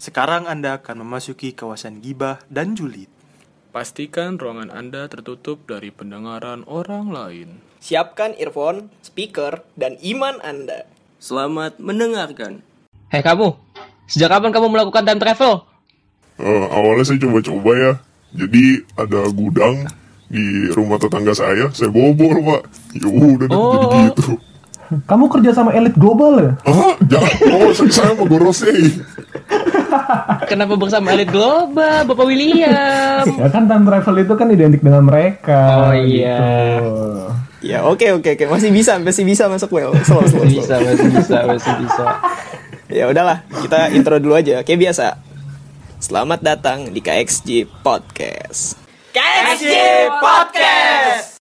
[0.00, 3.08] Sekarang Anda akan memasuki kawasan gibah dan julid.
[3.72, 7.64] Pastikan ruangan Anda tertutup dari pendengaran orang lain.
[7.80, 10.84] Siapkan earphone, speaker, dan iman Anda.
[11.16, 12.60] Selamat mendengarkan.
[13.08, 13.56] Hei kamu,
[14.04, 15.64] sejak kapan kamu melakukan time travel?
[16.44, 17.92] Eh, awalnya saya coba-coba ya.
[18.36, 19.88] Jadi ada gudang
[20.28, 22.68] di rumah tetangga saya, saya bobol pak.
[23.00, 24.04] Ya udah deh, jadi Oh.
[24.12, 24.36] gitu.
[24.86, 26.52] Kamu kerja sama elit global ya?
[26.62, 29.02] Ah, jangan, oh saya, saya sama Gorosei.
[30.50, 33.24] Kenapa bersama elit global, Bapak William?
[33.26, 35.90] Ya kan time travel itu kan identik dengan mereka.
[35.90, 36.38] Oh, iya.
[36.78, 36.90] gitu.
[37.66, 39.90] Ya oke oke oke masih bisa masih bisa masuk well.
[40.06, 40.46] Slow slow slow.
[40.46, 42.04] bisa, masih bisa, masih bisa.
[42.86, 45.18] Ya udahlah kita intro dulu aja kayak biasa.
[45.98, 48.78] Selamat datang di KXG Podcast.
[49.10, 49.74] KXG
[50.20, 51.40] Podcast.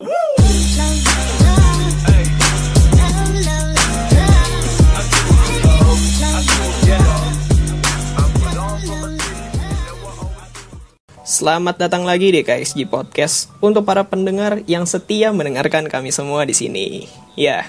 [11.25, 16.53] Selamat datang lagi di KXG Podcast untuk para pendengar yang setia mendengarkan kami semua di
[16.53, 17.09] sini.
[17.33, 17.65] Ya,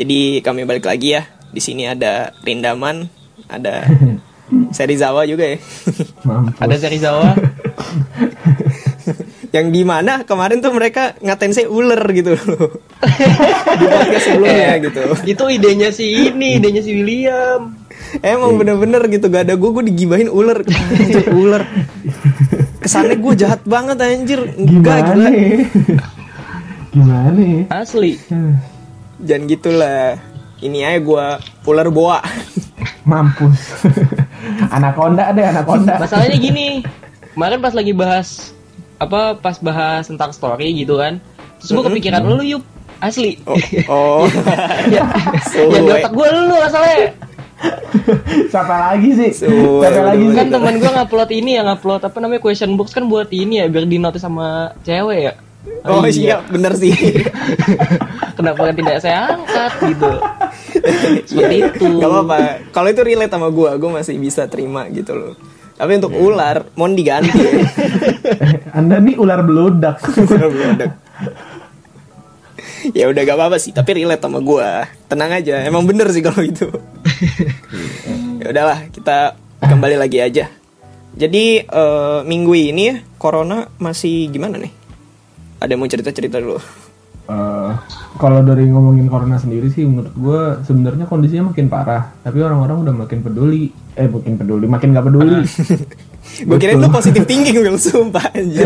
[0.00, 1.28] jadi kami balik lagi ya.
[1.52, 3.12] Di sini ada Rindaman,
[3.44, 3.84] ada
[4.76, 5.60] Serizawa juga ya.
[6.24, 6.64] Mampus.
[6.64, 7.36] Ada Serizawa,
[9.56, 12.80] yang di mana kemarin tuh mereka ngatain saya ular gitu loh.
[13.80, 15.02] di podcast sebelumnya gitu.
[15.28, 17.76] itu idenya si ini, idenya si William.
[18.24, 20.64] Emang bener-bener gitu gak ada gue, gue digibahin ular
[21.36, 21.64] ular
[22.82, 25.56] Kesannya gue jahat banget anjir Enggak Gimana gila ya?
[26.92, 27.62] Gimana ya?
[27.70, 28.12] Asli.
[29.22, 30.18] Jangan gitulah
[30.62, 31.26] Ini aja gue
[31.66, 32.18] ular boa
[33.02, 33.82] Mampus.
[34.74, 35.98] anaconda deh, anaconda.
[35.98, 36.82] Masalahnya gini,
[37.34, 38.54] kemarin pas lagi bahas
[39.02, 41.18] apa pas bahas tentang story gitu kan,
[41.58, 42.62] terus gue kepikiran lu yuk
[43.02, 43.42] asli.
[43.46, 43.58] Oh,
[43.90, 44.22] oh.
[44.94, 45.02] ya,
[45.50, 47.10] ya di otak gue lu masalahnya.
[48.50, 49.30] Siapa lagi sih?
[49.46, 50.36] Siapa lagi sih?
[50.36, 53.66] kan temen gue ngupload ini ya ngupload apa namanya question box kan buat ini ya
[53.70, 55.34] biar di notice sama cewek ya.
[55.86, 56.42] Oh iya.
[56.50, 56.90] bener sih.
[58.38, 60.10] Kenapa kan tidak saya angkat gitu.
[61.26, 61.86] Seperti itu.
[62.02, 62.38] Gak apa-apa.
[62.74, 65.34] Kalau itu relate sama gue Gue masih bisa terima gitu loh.
[65.78, 67.38] Tapi untuk ular Mohon diganti.
[68.78, 70.02] Anda nih ular beludak.
[70.30, 70.92] Ular beludak.
[72.90, 74.66] ya udah gak apa-apa sih tapi relate sama gue
[75.06, 76.66] tenang aja emang bener sih kalau itu
[78.42, 80.50] ya udahlah kita kembali lagi aja.
[81.12, 84.72] Jadi eh, minggu ini ya corona masih gimana nih?
[85.62, 86.58] Ada yang mau cerita cerita dulu?
[87.22, 87.70] Eh,
[88.18, 92.10] kalau dari ngomongin corona sendiri sih menurut gue sebenarnya kondisinya makin parah.
[92.26, 93.70] Tapi orang-orang udah makin peduli.
[93.94, 95.40] Eh makin peduli makin nggak peduli.
[96.22, 98.64] Gue kirain lu positif thinking Will sumpah aja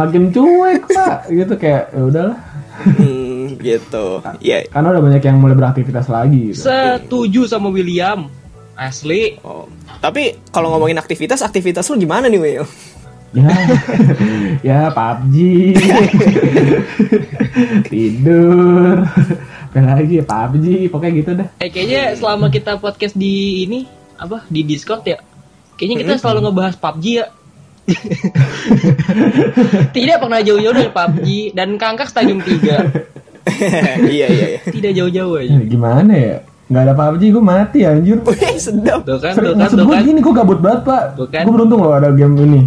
[0.00, 1.28] makin cuek pak.
[1.28, 2.38] Gitu kayak ya udahlah.
[2.74, 3.23] Hmm,
[3.68, 4.22] gitu.
[4.42, 4.64] Ya.
[4.68, 6.66] Karena udah banyak yang mulai beraktivitas lagi gitu.
[6.66, 8.30] setuju sama William.
[8.74, 9.38] Asli.
[9.46, 9.70] Oh.
[10.02, 12.66] tapi kalau ngomongin aktivitas aktivitas lu gimana nih Will
[13.34, 13.46] ya.
[14.66, 15.36] Ya PUBG
[17.90, 19.04] tidur.
[19.74, 21.48] Apa lagi ya PUBG pokoknya gitu dah.
[21.58, 25.18] Eh kayaknya selama kita podcast di ini apa di Discord ya
[25.74, 27.26] kayaknya kita selalu ngebahas PUBG ya.
[29.92, 33.23] Tidak pernah jauh-jauh dari PUBG dan kangkak stadium 3
[34.14, 34.60] iya iya iya.
[34.64, 35.52] Tidak jauh-jauh aja.
[35.52, 36.36] Ya, gimana ya?
[36.64, 38.18] Nggak ada PUBG gue mati anjir.
[38.26, 39.04] Wih, sedap.
[39.04, 40.04] Tuh kan Sering- tuh kan maksud tuh gue kan.
[40.04, 41.02] gini gue gabut banget pak.
[41.14, 41.42] Tuh kan.
[41.44, 42.62] gue beruntung loh ada game ini.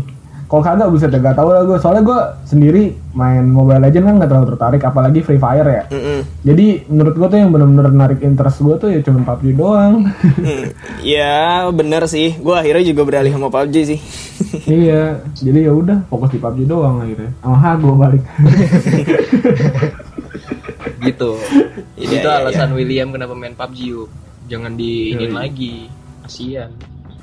[0.48, 4.30] Kalau kagak bisa gak tau lah gue soalnya gue sendiri main Mobile Legend kan gak
[4.32, 5.84] terlalu tertarik apalagi Free Fire ya.
[5.92, 6.24] Mm-mm.
[6.40, 10.08] jadi menurut gue tuh yang bener-bener narik interest gue tuh ya cuma PUBG doang.
[10.08, 10.64] Hmm,
[11.04, 12.40] ya bener sih.
[12.40, 14.00] Gue akhirnya juga beralih sama PUBG sih.
[14.64, 17.36] Iya jadi ya udah fokus di PUBG doang akhirnya.
[17.44, 18.24] Sama Hago balik
[21.08, 21.38] gitu.
[21.98, 24.10] Itu iya, alasan William kenapa main PUBG yuk.
[24.48, 25.36] Jangan diinin Yoi.
[25.36, 25.76] lagi.
[26.24, 26.72] Kasihan.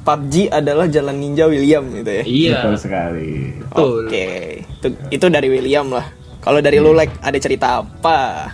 [0.05, 2.23] PUBG adalah jalan ninja William gitu ya?
[2.25, 2.57] Iya.
[2.61, 3.31] Betul sekali.
[3.73, 6.05] Oke, itu, itu dari William lah.
[6.45, 8.53] Kalau dari lu like ada cerita apa?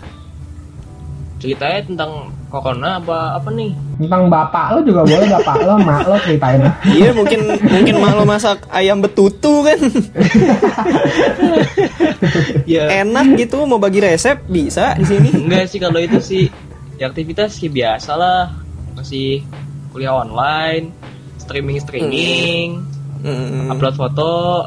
[1.41, 3.73] Ceritanya tentang corona apa apa nih?
[3.97, 6.61] Tentang bapak lo juga boleh bapak lo mak lo ceritain.
[7.01, 9.81] Iya mungkin mungkin malu masak ayam betutu kan?
[12.69, 13.03] Ya.
[13.03, 15.29] Enak gitu mau bagi resep bisa di sini.
[15.49, 16.45] enggak sih kalau itu sih
[17.01, 18.53] ya aktivitas sih biasa lah.
[18.95, 19.41] Masih
[19.91, 20.93] kuliah online
[21.41, 22.69] streaming streaming
[23.21, 24.65] Hmm, upload foto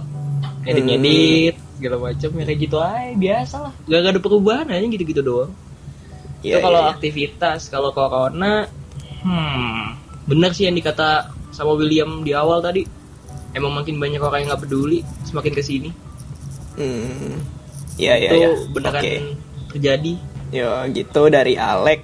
[0.62, 3.74] ngedit ngedit segala macam ya kayak gitu aja biasa lah.
[3.90, 5.52] Gak, gak ada perubahan aja gitu gitu doang
[6.44, 6.92] iya, itu kalau iya.
[6.94, 8.68] aktivitas kalau corona
[9.24, 9.82] hmm
[10.24, 12.84] bener sih yang dikata sama William di awal tadi
[13.54, 15.90] emang makin banyak orang yang nggak peduli semakin ke sini
[16.74, 17.38] Hmm,
[17.96, 18.50] Iya iya itu iya.
[18.74, 19.14] beneran Oke.
[19.70, 20.14] terjadi
[20.50, 22.02] Ya gitu dari Alek.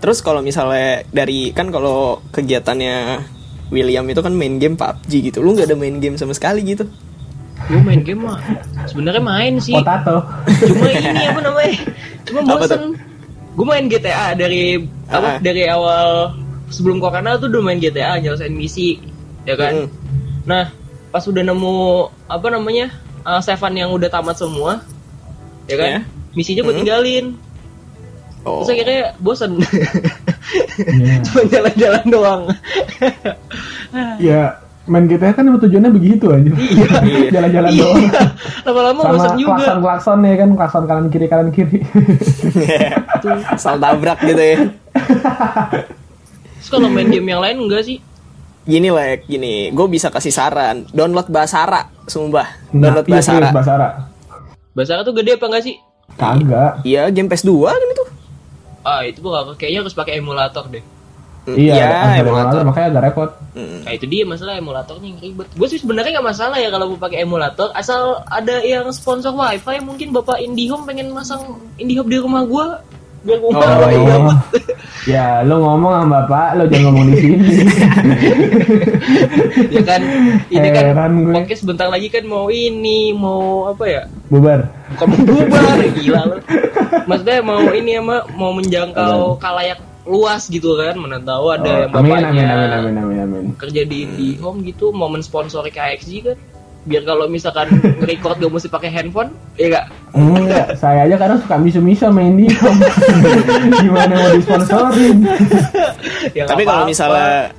[0.00, 3.20] Terus kalau misalnya dari kan kalau kegiatannya
[3.68, 5.38] William itu kan main game PUBG gitu.
[5.40, 6.84] Lu nggak ada main game sama sekali gitu.
[7.62, 8.42] gue main game mah
[8.90, 10.18] sebenarnya main sih Potato.
[10.66, 11.74] cuma ini apa namanya
[12.26, 12.98] cuma Apa bosen
[13.52, 15.20] gue main GTA dari Ah.
[15.20, 16.32] apa dari awal
[16.68, 18.96] sebelum corona tuh udah main GTA nyelesain misi
[19.44, 19.88] ya kan Mm.
[20.44, 20.72] nah
[21.08, 21.76] pas udah nemu
[22.26, 22.88] apa namanya
[23.22, 24.80] uh, Seven yang udah tamat semua
[25.64, 26.00] ya kan Ya.
[26.32, 26.80] misinya gue Mm.
[26.80, 27.26] tinggalin
[28.42, 28.64] Oh.
[28.64, 31.14] terus akhirnya bosen Iya.
[31.28, 32.42] cuma jalan-jalan doang
[34.18, 36.50] Ya, main GTA kan emang tujuannya begitu aja.
[37.34, 38.02] Jalan-jalan iya doang.
[38.66, 41.78] lama-lama Sama bosen juga klakson-klakson ya kan, klakson kanan kiri kanan kiri.
[43.54, 44.58] Asal tabrak gitu ya.
[46.58, 47.98] terus kalau main game yang lain enggak sih
[48.62, 49.74] Gini lah, gini.
[49.74, 50.86] Gue bisa kasih saran.
[50.94, 52.46] Download Basara, sumpah.
[52.70, 53.50] Nah, Download iya, serius, Basara.
[53.50, 53.88] Basara.
[54.70, 55.76] Basara tuh gede apa enggak sih
[56.16, 56.84] Kagak.
[56.84, 58.04] Iya, game PS2 kan itu.
[58.82, 60.82] ah itu gua kayaknya harus pakai emulator deh
[61.42, 62.22] Iya, Iya, ada emulator.
[62.22, 63.30] emulator, makanya agak repot.
[63.52, 65.46] Nah itu dia masalah emulatornya yang ribet.
[65.52, 69.76] Gue sih sebenarnya nggak masalah ya kalau mau pakai emulator, asal ada yang sponsor wifi.
[69.78, 72.64] Mungkin bapak IndiHome pengen masang IndiHome di rumah gue,
[73.22, 74.16] biar gue Oh, iya.
[75.10, 77.36] ya, lu ngomong sama bapak, lu jangan ngomong di sini.
[79.74, 80.00] ya kan.
[80.46, 81.32] Ini kan Heran gue.
[81.34, 84.02] podcast bentar lagi kan mau ini, mau apa ya?
[84.26, 84.60] Bubar.
[84.94, 86.36] Bukan mau bubar, gila lo.
[87.10, 92.02] Maksudnya mau ini ama mau menjangkau kalayak luas gitu kan, mana tahu ada yang Oh,
[92.02, 93.44] amin, bapaknya amin, amin, amin, amin, amin.
[93.54, 96.38] kerja di IndiHome gitu, mau mensponsori KXG kan.
[96.82, 97.70] Biar kalau misalkan
[98.10, 99.86] record gak mesti pakai handphone, ya gak?
[100.18, 102.82] Enggak, saya aja kadang suka misu-misu main di home.
[103.86, 105.16] Gimana mau disponsorin?
[106.38, 107.50] Ya Tapi kalau misalnya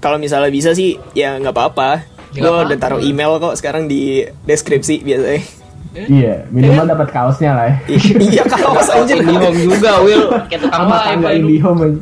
[0.00, 1.90] kalau misalnya bisa sih ya nggak apa-apa.
[2.32, 5.59] Ya, Gue udah taruh email kok sekarang di deskripsi biasanya.
[5.90, 7.76] Iya, minimal dapat kaosnya lah ya.
[8.30, 9.18] iya kaos anjir.
[9.26, 10.30] IndiHome juga, Will.
[10.46, 11.38] Kayak tukang wifi.
[11.42, 11.98] IndiHome aja.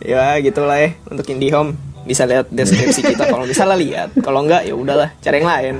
[0.12, 1.72] ya gitulah ya untuk IndiHome
[2.04, 5.74] bisa lihat deskripsi kita kalau misalnya lihat kalau enggak ya udahlah cari yang lain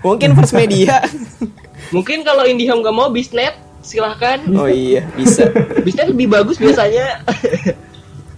[0.00, 1.04] mungkin first media
[1.92, 3.52] Mungkin kalau IndiHome gak mau bisnet,
[3.84, 4.40] silahkan.
[4.56, 5.52] oh iya bisa
[5.84, 7.20] Bisnet lebih bagus biasanya.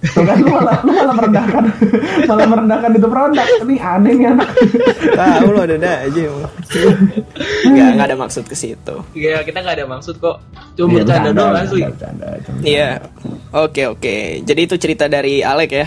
[0.04, 1.62] Tuh kan lu malah, lu malah merendahkan
[2.28, 3.46] malah merendahkan itu produk.
[3.64, 4.48] Ini aneh nih anak.
[5.16, 6.52] tahu lo ada ada aja emang.
[7.64, 10.36] nggak nggak ada maksud ke situ ya kita gak ada maksud kok.
[10.74, 11.82] Cuma Iya, bercanda doang asli.
[12.66, 12.90] Iya,
[13.54, 14.16] oke oke.
[14.42, 15.86] Jadi itu cerita dari Alek ya,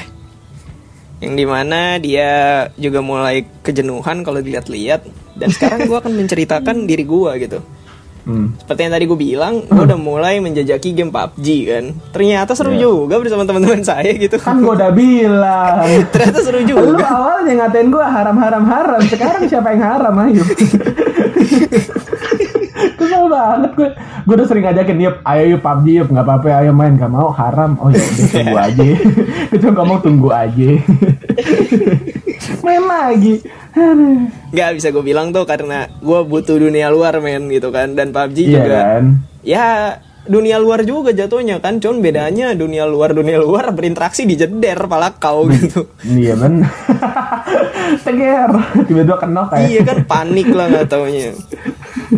[1.21, 5.01] yang di mana dia juga mulai kejenuhan kalau dilihat-lihat.
[5.37, 7.59] Dan sekarang gue akan menceritakan diri gue gitu.
[8.27, 8.51] Hmm.
[8.59, 11.85] Seperti yang tadi gue bilang, gue udah mulai menjajaki game PUBG kan.
[12.11, 14.35] Ternyata seru juga bersama teman-teman saya gitu.
[14.35, 15.87] Kan gua udah bilang.
[16.11, 17.07] Ternyata seru Lu juga.
[17.07, 18.99] awalnya ngatain gua haram-haram haram.
[19.07, 20.43] Sekarang siapa yang haram ayo.
[22.97, 23.89] Kesel banget gue.
[24.27, 27.31] Gue udah sering ngajakin yuk, ayo yuk PUBG yuk, nggak apa-apa, ayo main, gak mau
[27.31, 27.79] haram.
[27.79, 28.83] Oh ya tunggu aja.
[29.47, 30.69] Gue cuma ngomong tunggu aja.
[32.67, 33.39] Main lagi.
[33.71, 34.27] Aduh.
[34.51, 37.93] Gak bisa gue bilang tuh karena gue butuh dunia luar men gitu kan.
[37.93, 38.77] Dan PUBG Iya juga.
[38.77, 39.03] kan?
[39.41, 39.67] Ya
[40.27, 41.79] dunia luar juga jatuhnya kan.
[41.79, 45.87] Cuman bedanya dunia luar dunia luar berinteraksi di jeder pala kau gitu.
[46.03, 46.67] Iya ben.
[48.05, 48.51] Teger.
[48.83, 49.67] Tiba-tiba kenok kayak.
[49.67, 51.31] iya kan panik lah nggak taunya.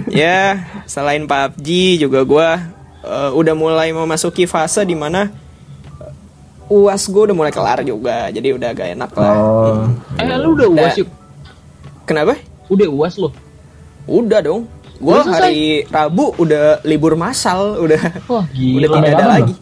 [0.10, 1.68] ya selain PUBG
[2.00, 2.48] juga gue
[3.04, 5.30] eh, udah mulai memasuki fase di mana
[6.70, 8.30] uas gue udah mulai kelar juga.
[8.30, 9.34] Jadi udah agak enak lah.
[9.36, 9.86] Oh.
[10.22, 11.10] Eh lu udah uas yuk.
[12.06, 12.38] Kenapa?
[12.70, 13.34] Udah uas lo.
[14.06, 14.70] Udah dong.
[15.00, 18.88] Gue Udah hari Rabu udah libur masal, udah Wah udah gila.
[19.00, 19.54] tidak ada kapan lagi.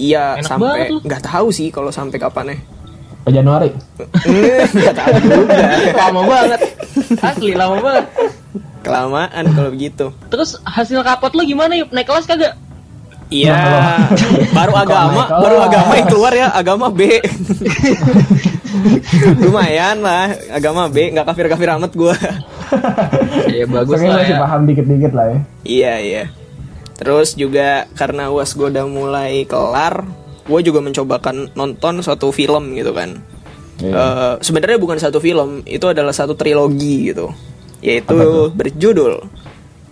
[0.00, 2.56] Iya Enak sampai nggak tahu sih kalau sampai kapan ya.
[3.22, 3.70] Ke Januari.
[4.74, 5.66] Nggak tahu juga.
[5.94, 6.60] lama banget.
[7.22, 8.04] Asli lama banget.
[8.82, 10.10] Kelamaan kalau begitu.
[10.26, 11.94] Terus hasil rapot lo gimana yuk?
[11.94, 12.58] Naik kelas kagak?
[13.32, 13.56] Iya,
[14.52, 15.68] baru agama, baru kelas?
[15.72, 17.00] agama yang keluar ya, agama B.
[19.40, 22.16] Lumayan lah, agama B, nggak kafir-kafir amat gua.
[23.48, 24.40] Iya bagus Soalnya lah masih ya.
[24.40, 25.38] paham dikit-dikit lah ya.
[25.62, 26.24] iya iya.
[26.96, 30.06] Terus juga karena uas gue udah mulai kelar,
[30.44, 33.18] gue juga mencobakan nonton suatu film gitu kan.
[33.82, 37.34] Eh, Sebenarnya bukan satu film, itu adalah satu trilogi gitu,
[37.82, 38.14] yaitu
[38.54, 39.20] berjudul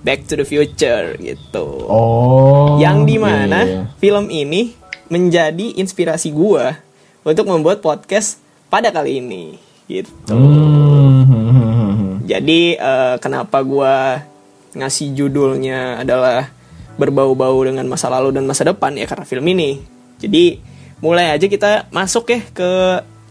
[0.01, 1.67] Back to the Future gitu.
[1.89, 2.81] Oh.
[2.81, 3.99] yang di mana iya, iya.
[4.01, 4.73] film ini
[5.13, 6.81] menjadi inspirasi gua
[7.27, 8.41] untuk membuat podcast
[8.73, 10.33] pada kali ini gitu.
[10.33, 12.25] Hmm.
[12.25, 14.25] Jadi eh, kenapa gua
[14.73, 16.49] ngasih judulnya adalah
[16.95, 19.83] berbau-bau dengan masa lalu dan masa depan ya karena film ini.
[20.21, 20.61] Jadi
[21.01, 22.71] mulai aja kita masuk ya ke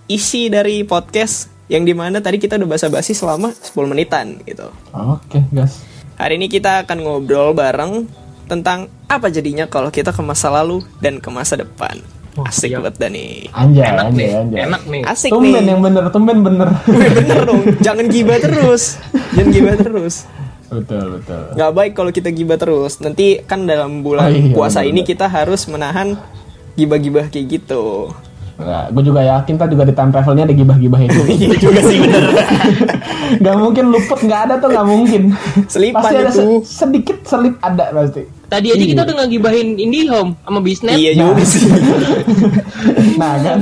[0.09, 4.73] isi dari podcast yang di mana tadi kita udah basa-basi selama 10 menitan gitu.
[4.89, 5.85] Oke, gas.
[6.19, 8.03] Hari ini kita akan ngobrol bareng
[8.45, 11.95] tentang apa jadinya kalau kita ke masa lalu dan ke masa depan.
[12.39, 12.77] Asik Iya.
[12.77, 13.31] banget dah nih.
[13.51, 14.59] Anjay, enak anjay, nih anjay.
[14.63, 15.63] enak nih Asik Tumben nih.
[15.65, 16.69] yang bener, tumben bener.
[17.17, 17.61] Bener dong.
[17.79, 18.83] Jangan gibah terus.
[19.33, 20.15] Jangan gibah terus.
[20.69, 21.43] betul, betul.
[21.51, 22.99] Nggak baik kalau kita gibah terus.
[22.99, 26.15] Nanti kan dalam bulan Oh iya, puasa bener, ini kita harus menahan
[26.75, 28.11] gibah-gibah kayak gitu.
[28.59, 31.21] Nah, gue juga yakin kan juga di time travelnya ada gibah-gibah itu.
[31.31, 32.23] Iya juga sih bener.
[33.45, 35.21] gak mungkin luput, nggak ada tuh nggak mungkin.
[35.65, 36.43] Selipan pasti ada itu.
[36.59, 38.27] se- sedikit selip ada pasti.
[38.45, 41.63] tadi aja kita udah ngegibahin IndiHome sama Bisnet iya juga sih.
[43.15, 43.59] Nah kan,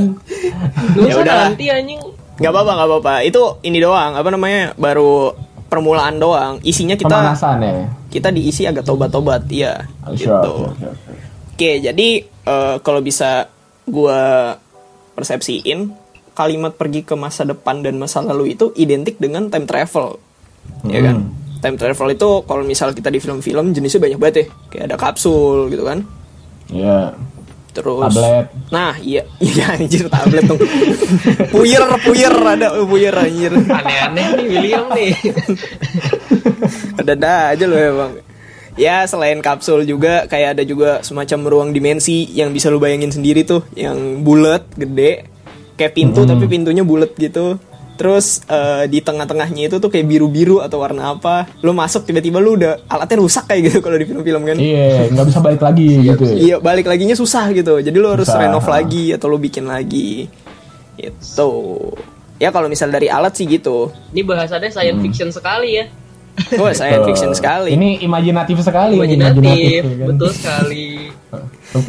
[0.94, 1.38] Gak Ya udah.
[1.48, 2.01] nanti anjing
[2.38, 3.13] Gak apa-apa, gak apa-apa.
[3.22, 4.13] Itu ini doang.
[4.13, 4.74] Apa namanya?
[4.74, 5.34] Baru
[5.68, 6.62] permulaan doang.
[6.62, 7.89] Isinya kita pemanasan ya.
[8.08, 9.89] kita diisi agak tobat-tobat, iya.
[10.01, 10.25] Oh, Gitu.
[10.25, 11.18] sure, sure, sure, sure.
[11.51, 13.50] Oke, jadi eh, kalau bisa
[13.84, 14.54] gua
[15.17, 15.89] persepsiin
[16.38, 20.21] kalimat pergi ke masa depan dan masa lalu itu identik dengan time travel.
[20.86, 21.25] Ya kan?
[21.25, 21.33] Hmm.
[21.57, 24.45] Time travel itu kalau misal kita di film-film jenisnya banyak banget ya.
[24.69, 26.05] Kayak ada kapsul gitu kan.
[26.69, 27.17] Iya.
[27.74, 28.45] Terus Tablet.
[28.69, 30.62] Nah, iya, iya anjir tablet dong.
[31.53, 33.53] puyer, puyer ada puyer anjir.
[33.57, 35.13] aneh-aneh nih William nih
[37.01, 38.12] Ada-ada aja loh emang.
[38.17, 38.37] Ya
[39.10, 43.65] selain kapsul juga kayak ada juga semacam ruang dimensi yang bisa lu bayangin sendiri tuh,
[43.74, 45.25] yang bulat, gede,
[45.74, 47.57] kayak pintu tapi pintunya bulat gitu.
[47.98, 51.50] Terus eh, di tengah-tengahnya itu tuh kayak biru-biru atau warna apa.
[51.65, 54.57] Lu masuk tiba-tiba lu udah alatnya rusak kayak gitu kalau di film-film kan.
[54.62, 56.24] Iya, nggak bisa balik lagi gitu.
[56.29, 56.36] ya.
[56.38, 57.81] Iya, balik laginya susah gitu.
[57.81, 58.46] Jadi lu harus Susah.
[58.46, 60.29] renov lagi atau lu bikin lagi.
[60.93, 61.50] Itu.
[62.38, 63.89] Ya kalau misal dari alat sih gitu.
[64.13, 65.89] ini bahasannya science fiction sekali ya
[66.62, 67.74] Oh, science fiction sekali.
[67.74, 68.96] Ini imajinatif sekali.
[69.01, 69.41] imajinatif
[69.82, 70.08] ya kan?
[70.13, 71.10] betul sekali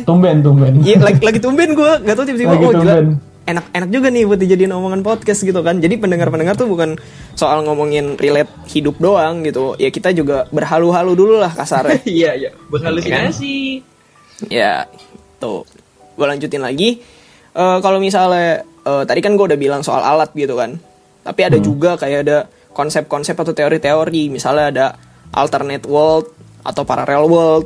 [0.05, 0.83] Tumben, tumben.
[0.83, 2.97] Iya, lagi, lagi tumben gue, gak tau tiba-tiba Lagi oh gila,
[3.49, 5.81] enak-enak juga nih buat dijadiin omongan podcast gitu kan.
[5.81, 6.99] Jadi pendengar-pendengar tuh bukan
[7.39, 9.79] soal ngomongin relate hidup doang gitu.
[9.81, 12.03] Ya kita juga berhalu-halu dulu lah kasarnya.
[12.19, 13.81] iya iya berhalusinasi
[14.51, 14.85] ya,
[15.41, 15.65] tuh.
[16.19, 17.01] Gue lanjutin lagi.
[17.55, 20.77] Eh, kalau misalnya eh, tadi kan gue udah bilang soal alat gitu kan.
[21.25, 22.39] Tapi ada juga kayak ada
[22.79, 24.31] konsep-konsep atau teori-teori.
[24.31, 24.87] Misalnya ada
[25.35, 26.31] alternate world
[26.63, 27.65] atau parallel world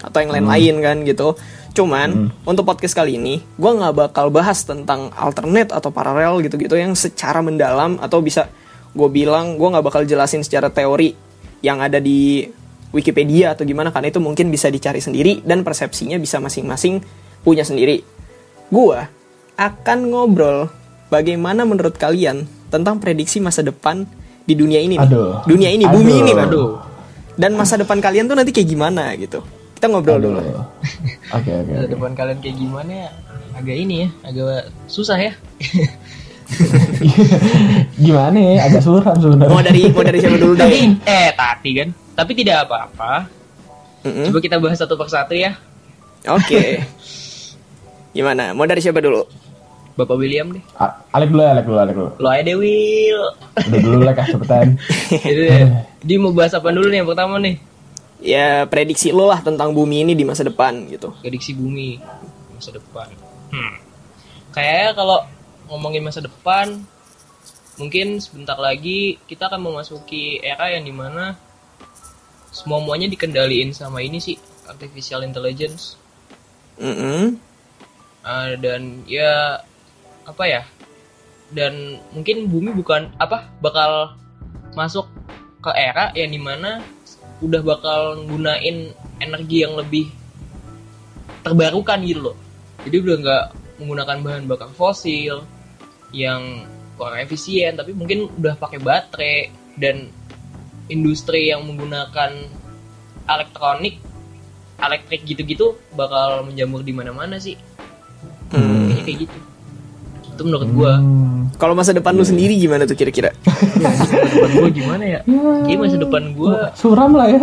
[0.00, 1.36] atau yang lain-lain kan gitu.
[1.76, 6.96] Cuman untuk podcast kali ini gue nggak bakal bahas tentang alternate atau paralel gitu-gitu yang
[6.96, 8.48] secara mendalam atau bisa
[8.94, 11.12] gue bilang gue nggak bakal jelasin secara teori
[11.60, 12.46] yang ada di
[12.94, 17.02] Wikipedia atau gimana karena itu mungkin bisa dicari sendiri dan persepsinya bisa masing-masing
[17.42, 18.06] punya sendiri.
[18.70, 19.10] Gua
[19.58, 20.70] akan ngobrol
[21.10, 24.06] bagaimana menurut kalian tentang prediksi masa depan
[24.44, 25.02] di dunia ini nih.
[25.02, 25.40] Aduh.
[25.44, 26.20] Dunia ini, bumi Aduh.
[26.20, 26.70] ini, aduh.
[27.34, 29.40] Dan masa depan kalian tuh nanti kayak gimana gitu.
[29.74, 30.38] Kita ngobrol dulu.
[30.38, 30.64] Aduh.
[31.32, 31.70] Oke, oke.
[31.70, 33.10] Masa depan kalian kayak gimana ya
[33.54, 34.46] agak ini ya agak
[34.86, 35.30] susah ya
[37.96, 38.54] Gimana ya?
[38.66, 39.62] Agak suram Mau sebenarnya.
[39.62, 40.90] dari mau dari siapa dulu tapi deh?
[41.06, 43.12] eh tati kan tapi tidak apa-apa
[44.04, 44.26] Mm-mm.
[44.28, 45.54] coba kita bahas satu persatu ya
[46.26, 46.80] Oke.
[48.16, 48.50] Gimana?
[48.50, 49.22] Mau dari siapa dulu?
[49.94, 52.10] Bapak William deh A- Alek dulu, ya, Alek dulu, Alek dulu.
[52.18, 53.22] lo aja deh Will
[53.54, 54.74] Udah dulu lah, kah, cepetan.
[55.26, 55.62] Jadi deh,
[56.00, 57.56] dia mau bahas apa dulu nih yang pertama nih
[58.18, 61.12] Ya prediksi lo lah tentang bumi ini di masa depan gitu.
[61.20, 62.00] prediksi bumi
[62.50, 63.06] masa depan
[63.50, 63.74] hmm.
[64.50, 65.18] kayaknya kalau
[65.66, 66.80] ngomongin masa depan
[67.74, 71.34] mungkin sebentar lagi kita akan memasuki era yang di mana
[72.48, 75.98] semua muanya dikendaliin sama ini sih artificial intelligence
[76.74, 77.36] Mm-mm.
[78.24, 79.60] Uh, dan ya
[80.24, 80.62] apa ya
[81.54, 84.16] dan mungkin bumi bukan apa bakal
[84.74, 85.06] masuk
[85.62, 86.82] ke era yang di mana
[87.40, 88.90] udah bakal gunain
[89.20, 90.08] energi yang lebih
[91.44, 92.36] terbarukan gitu loh.
[92.84, 93.44] Jadi udah nggak
[93.80, 95.44] menggunakan bahan bakar fosil
[96.14, 96.64] yang
[96.94, 100.08] kurang efisien tapi mungkin udah pakai baterai dan
[100.86, 102.48] industri yang menggunakan
[103.24, 103.98] elektronik
[104.78, 107.56] elektrik gitu-gitu bakal menjamur di mana-mana sih.
[108.54, 108.86] Hmm.
[108.86, 109.38] kayaknya kayak gitu
[110.34, 111.54] itu menurut gua Hmm.
[111.54, 113.30] Kalau masa depan lu sendiri gimana tuh kira-kira?
[113.78, 117.40] masa depan gua gimana ya Kayaknya masa depan gua Suram lah ya.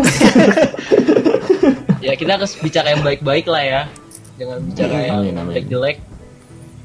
[2.12, 3.82] ya kita harus bicara yang baik-baik lah ya
[4.36, 5.98] jangan bicara yang jelek-jelek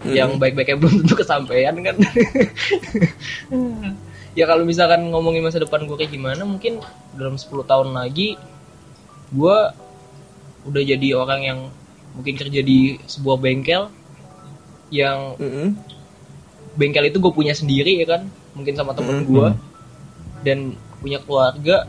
[0.06, 1.96] yang baik-baiknya belum tentu kesampaian kan
[4.38, 6.84] ya kalau misalkan ngomongin masa depan gue kayak gimana mungkin
[7.16, 8.36] dalam 10 tahun lagi
[9.32, 9.58] gue
[10.68, 11.58] udah jadi orang yang
[12.12, 13.88] mungkin kerja di sebuah bengkel
[14.92, 15.80] yang Mm-mm.
[16.76, 19.48] Bengkel itu gue punya sendiri ya kan mungkin sama temen gue
[20.42, 20.58] dan
[20.96, 21.88] punya keluarga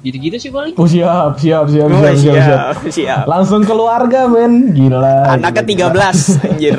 [0.00, 2.40] gitu-gitu sih paling Oh siap, siap, siap, Oh, siap, siap, siap.
[2.40, 3.24] siap, siap.
[3.26, 5.28] Langsung keluarga men, gila.
[5.30, 6.78] Anaknya gila, 13 anjir.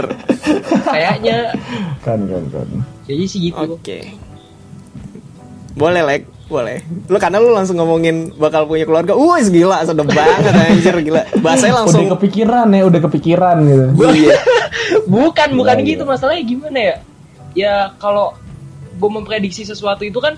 [0.81, 1.53] kayaknya
[2.01, 2.67] Kan, kan, kan.
[3.05, 4.09] jadi sih gitu Oke.
[5.71, 6.21] Boleh, Lek.
[6.49, 6.81] boleh.
[7.07, 9.13] Lu karena lu langsung ngomongin bakal punya keluarga.
[9.13, 11.21] Wih, gila, sedep banget anjir gila.
[11.39, 13.85] Bahasanya langsung Udah kepikiran ya, udah kepikiran gitu.
[14.03, 14.35] Iya.
[15.07, 16.09] bukan bukan Iya, gitu iya.
[16.09, 16.95] masalahnya gimana ya
[17.57, 18.35] ya kalau
[18.95, 20.35] gue memprediksi sesuatu itu kan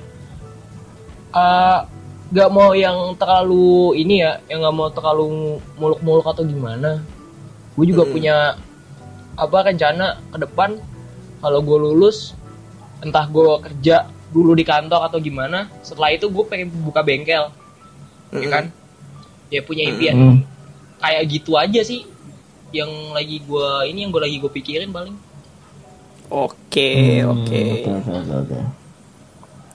[1.34, 1.80] eh,
[2.34, 7.06] nggak mau yang terlalu ini ya yang nggak mau terlalu muluk-muluk atau gimana.
[7.78, 8.58] Gue juga punya
[9.38, 10.82] apa rencana ke depan.
[11.44, 12.34] Kalau gue lulus
[13.04, 17.54] entah gue kerja dulu di kantor atau gimana setelah itu gue pengen buka bengkel.
[18.34, 18.66] Ya kan?
[19.54, 20.16] Ya punya impian.
[20.18, 20.40] Hmm.
[21.04, 22.08] kayak gitu aja sih
[22.72, 25.20] yang lagi gue ini yang gue lagi gue pikirin paling
[26.34, 27.62] Oke, oke.
[27.62, 28.60] Hmm, Oke, oke, oke, oke.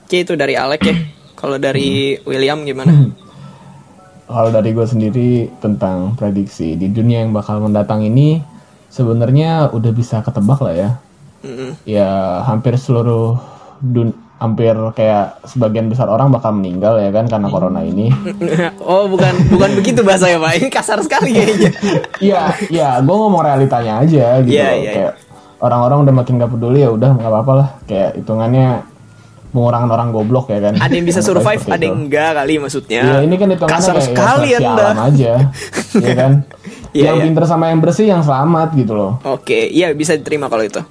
[0.03, 0.95] Oke, itu dari Alek ya.
[1.39, 2.91] Kalau dari William gimana?
[4.27, 8.43] Kalau dari gue sendiri tentang prediksi di dunia yang bakal mendatang ini
[8.91, 10.89] sebenarnya udah bisa ketebak lah ya.
[11.47, 11.79] Mm-mm.
[11.87, 13.39] Ya hampir seluruh
[13.79, 18.11] dun hampir kayak sebagian besar orang bakal meninggal ya kan karena corona ini.
[18.83, 20.51] oh, bukan bukan begitu bahasanya, Pak.
[20.59, 21.71] Ini kasar sekali kayaknya.
[22.19, 24.59] Iya, iya, gue ngomong realitanya aja gitu.
[24.59, 24.75] Iya, loh.
[24.83, 25.13] iya, Kayak
[25.59, 27.69] orang-orang udah makin gak peduli ya udah nggak apa-apa lah.
[27.85, 28.67] Kayak hitungannya
[29.49, 30.73] pengurangan orang goblok ya kan.
[30.77, 33.01] Ada yang bisa survive, ada yang enggak kali maksudnya.
[33.01, 34.83] Iya ini kan hitungannya kasar kayak sekali ya, seleksi Anda.
[34.85, 35.33] alam aja,
[36.05, 36.31] ya kan?
[36.89, 37.25] Iya, yang iya.
[37.29, 39.11] pinter sama yang bersih yang selamat gitu loh.
[39.25, 40.81] Oke, iya bisa diterima kalau itu.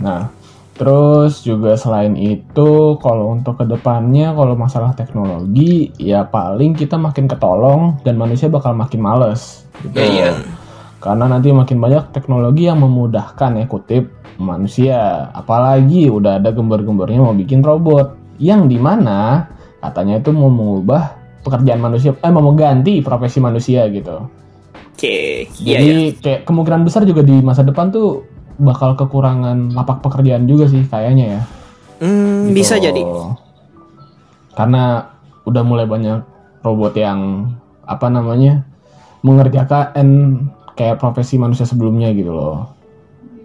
[0.00, 0.32] Nah,
[0.76, 7.28] terus juga selain itu, kalau untuk ke depannya, kalau masalah teknologi, ya paling kita makin
[7.28, 9.68] ketolong dan manusia bakal makin males.
[9.84, 10.00] Gitu.
[10.00, 10.63] Iya.
[11.04, 14.08] Karena nanti makin banyak teknologi yang memudahkan ya kutip
[14.40, 15.28] manusia.
[15.36, 19.44] Apalagi udah ada gembar-gembarnya mau bikin robot yang di mana
[19.84, 21.12] katanya itu mau mengubah
[21.44, 24.24] pekerjaan manusia, eh mau mengganti profesi manusia gitu.
[24.96, 26.16] Oke, iya Jadi iya.
[26.16, 28.24] kayak kemungkinan besar juga di masa depan tuh
[28.56, 31.42] bakal kekurangan lapak pekerjaan juga sih kayaknya ya.
[32.00, 32.56] Hmm, Gitu.
[32.56, 33.04] bisa jadi.
[34.56, 35.12] Karena
[35.44, 36.24] udah mulai banyak
[36.64, 37.52] robot yang
[37.84, 38.64] apa namanya
[39.20, 42.72] mengerjakan kayak profesi manusia sebelumnya gitu loh.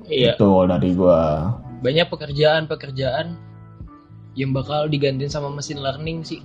[0.06, 1.54] iya Itu dari gua.
[1.80, 3.36] banyak pekerjaan-pekerjaan
[4.34, 6.40] yang bakal digantiin sama mesin learning sih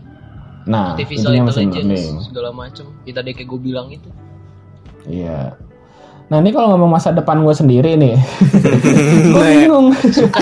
[0.65, 2.15] Nah, artificial intelligence learning.
[2.23, 4.09] segala macem kita deh kayak gue bilang itu
[5.05, 5.53] Iya.
[6.25, 8.15] Nah ini kalau ngomong masa depan gue sendiri nih,
[9.29, 9.87] gue bingung,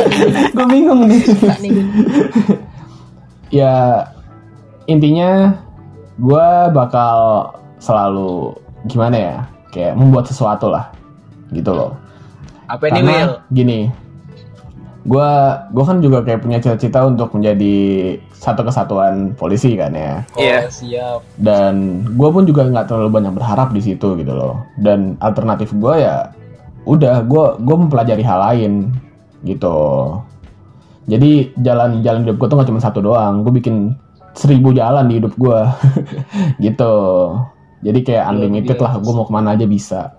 [0.54, 1.20] gue bingung nih.
[3.50, 4.06] ya
[4.84, 5.56] intinya
[6.16, 8.54] gue bakal selalu
[8.86, 9.36] gimana ya,
[9.72, 10.92] kayak membuat sesuatu lah,
[11.50, 11.96] gitu loh.
[12.68, 13.08] apa ini Will?
[13.08, 13.78] Karena gini,
[15.02, 15.30] gue
[15.74, 17.74] gue kan juga kayak punya cita-cita untuk menjadi
[18.30, 20.58] satu kesatuan polisi kan ya oh Iya.
[20.70, 25.74] siap dan gue pun juga nggak terlalu banyak berharap di situ gitu loh dan alternatif
[25.74, 26.30] gue ya
[26.86, 28.94] udah gue gue mempelajari hal lain
[29.42, 29.78] gitu
[31.10, 33.98] jadi jalan-jalan hidup gue tuh nggak cuma satu doang gue bikin
[34.38, 35.60] seribu jalan di hidup gue
[36.70, 36.94] gitu
[37.82, 40.14] jadi kayak unlimited lah gue mau ke mana aja bisa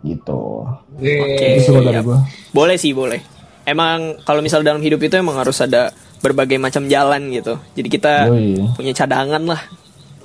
[0.00, 0.64] gitu
[0.96, 2.18] itu sih dari gue
[2.50, 3.22] Boleh sih, boleh.
[3.62, 7.56] Emang kalau misal dalam hidup itu emang harus ada berbagai macam jalan gitu.
[7.78, 8.74] Jadi kita Yoi.
[8.74, 9.62] punya cadangan lah.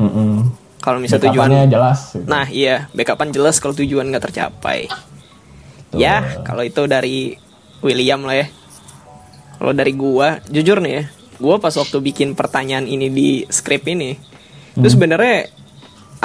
[0.02, 0.50] Mm-mm.
[0.82, 2.26] Kalau misal tujuan jelas gitu.
[2.26, 4.90] Nah iya, backupan jelas kalau tujuan nggak tercapai.
[5.94, 6.02] Tuh.
[6.02, 7.38] Ya, kalau itu dari
[7.86, 8.48] William lah ya.
[9.56, 11.04] Kalau dari gua, jujur nih ya,
[11.40, 14.12] gua pas waktu bikin pertanyaan ini di skrip ini,
[14.76, 15.48] itu sebenarnya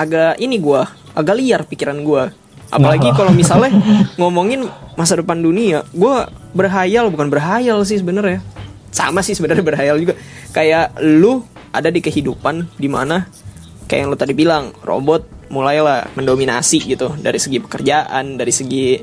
[0.01, 2.33] agak ini gua, agak liar pikiran gua.
[2.73, 3.69] Apalagi kalau misalnya
[4.21, 4.65] ngomongin
[4.97, 8.41] masa depan dunia, gua berhayal bukan berhayal sih sebenarnya.
[8.89, 10.17] Sama sih sebenarnya berhayal juga.
[10.57, 13.29] Kayak lu ada di kehidupan di mana
[13.87, 18.99] kayak yang lu tadi bilang robot mulailah mendominasi gitu dari segi pekerjaan dari segi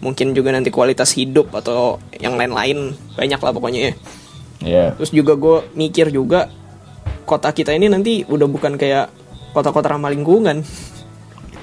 [0.00, 3.92] mungkin juga nanti kualitas hidup atau yang lain-lain banyak lah pokoknya ya
[4.60, 4.86] Iya.
[4.96, 6.48] terus juga gue mikir juga
[7.24, 9.08] kota kita ini nanti udah bukan kayak
[9.50, 10.62] kota-kota ramah lingkungan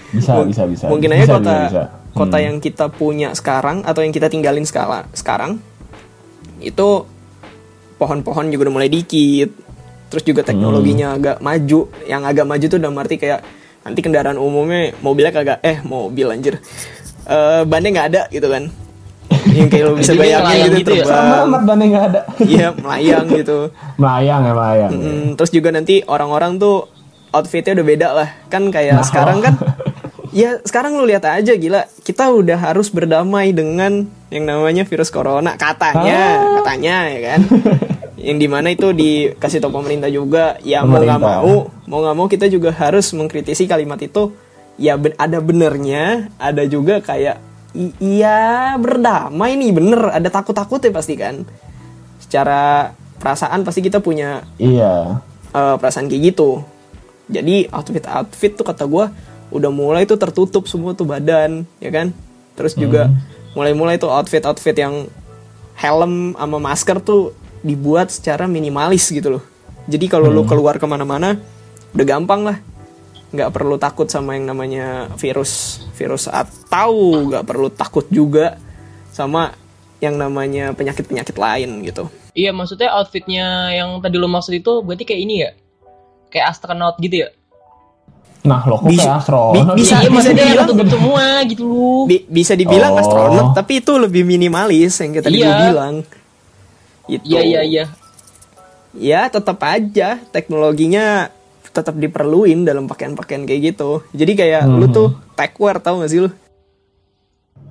[0.07, 0.85] bisa bisa bisa.
[0.87, 1.83] mungkin Bisa, aja kota bisa, bisa.
[2.13, 2.45] kota Hmm.
[2.45, 5.59] yang kita punya sekarang atau yang kita tinggalin skala sekarang
[6.57, 7.05] itu
[7.97, 9.49] pohon-pohon juga udah mulai dikit.
[10.07, 11.17] Terus juga teknologinya Hmm.
[11.19, 11.79] agak maju.
[12.07, 13.39] Yang agak maju tuh udah arti kayak
[13.83, 16.55] nanti kendaraan umumnya mobilnya kagak eh mobil anjir.
[17.25, 18.71] Eh bannya nggak ada gitu kan.
[19.51, 21.05] Yang kayak lo bisa bayangin gitu, gitu ya?
[21.05, 21.43] sama terbang.
[21.43, 22.21] Amat dan nggak ada.
[22.39, 23.57] Iya melayang gitu.
[24.01, 24.91] Melayang ya melayang.
[24.95, 26.87] Mm, terus juga nanti orang-orang tuh
[27.37, 28.29] outfitnya udah beda lah.
[28.49, 29.53] Kan kayak sekarang kan
[30.41, 31.85] ya sekarang lu lihat aja gila.
[32.01, 37.41] Kita udah harus berdamai dengan yang namanya virus corona katanya katanya ya kan?
[38.17, 41.37] Yang di mana itu dikasih tau pemerintah juga ya mau nggak Pemerintah.
[41.47, 41.53] mau
[41.87, 44.33] mau nggak mau kita juga harus mengkritisi kalimat itu.
[44.75, 47.39] Ya ben- ada benernya ada juga kayak
[48.01, 50.11] iya berdamai nih bener.
[50.11, 51.45] Ada takut takutnya pasti kan.
[52.19, 55.21] Secara perasaan pasti kita punya iya.
[55.53, 56.61] eh, perasaan kayak gitu
[57.27, 59.05] jadi outfit outfit tuh kata gue
[59.51, 62.11] udah mulai tuh tertutup semua tuh badan ya kan?
[62.57, 63.11] Terus juga
[63.53, 65.07] mulai-mulai tuh outfit outfit yang
[65.77, 69.43] helm sama masker tuh dibuat secara minimalis gitu loh.
[69.87, 71.39] Jadi kalau lu keluar ke mana-mana
[71.95, 72.57] udah gampang lah.
[73.27, 76.95] Nggak perlu takut sama yang namanya virus virus atau
[77.27, 78.55] nggak perlu takut juga
[79.11, 79.51] sama
[79.99, 82.07] yang namanya penyakit penyakit lain gitu.
[82.37, 85.51] Iya maksudnya outfitnya yang tadi lo maksud itu berarti kayak ini ya?
[86.27, 87.29] Kayak astronaut gitu ya?
[88.41, 89.55] Nah, lo kok Bisa- kayak astronot?
[89.67, 91.91] bi- bisa- iya, maksudnya dibilang- tutup semua gitu lu.
[92.05, 93.01] Bi- bisa dibilang Oh.
[93.01, 95.47] astronot tapi itu lebih minimalis yang kita tadi Iya.
[95.49, 95.95] gue bilang
[97.05, 97.85] gitu Iya iya iya.
[98.93, 101.27] ya tetap aja teknologinya
[101.69, 106.31] tetap diperluin dalam pakaian-pakaian kayak gitu jadi kayak lu tuh techwear tau gak sih lu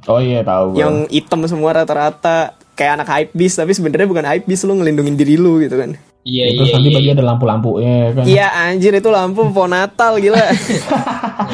[0.05, 0.71] Oh iya tahu.
[0.71, 0.79] gua.
[0.79, 5.17] yang hitam semua rata-rata kayak anak hype beast tapi sebenarnya bukan hype beast lu ngelindungin
[5.17, 6.97] diri lu gitu kan Iya Terus iya nanti iya.
[6.99, 8.25] bagi ada lampu-lampunya kan.
[8.27, 10.43] iya anjir itu lampu pohon Natal gila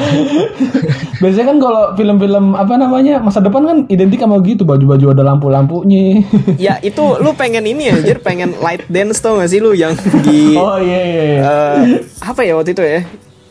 [1.21, 6.25] Biasanya kan kalau film-film apa namanya masa depan kan identik sama gitu baju-baju ada lampu-lampunya.
[6.57, 9.93] ya itu lu pengen ini anjir pengen light dance tau gak sih lu yang
[10.25, 11.23] di oh iya iya.
[11.23, 11.39] iya.
[11.39, 11.79] eh,
[12.19, 13.01] apa ya waktu itu ya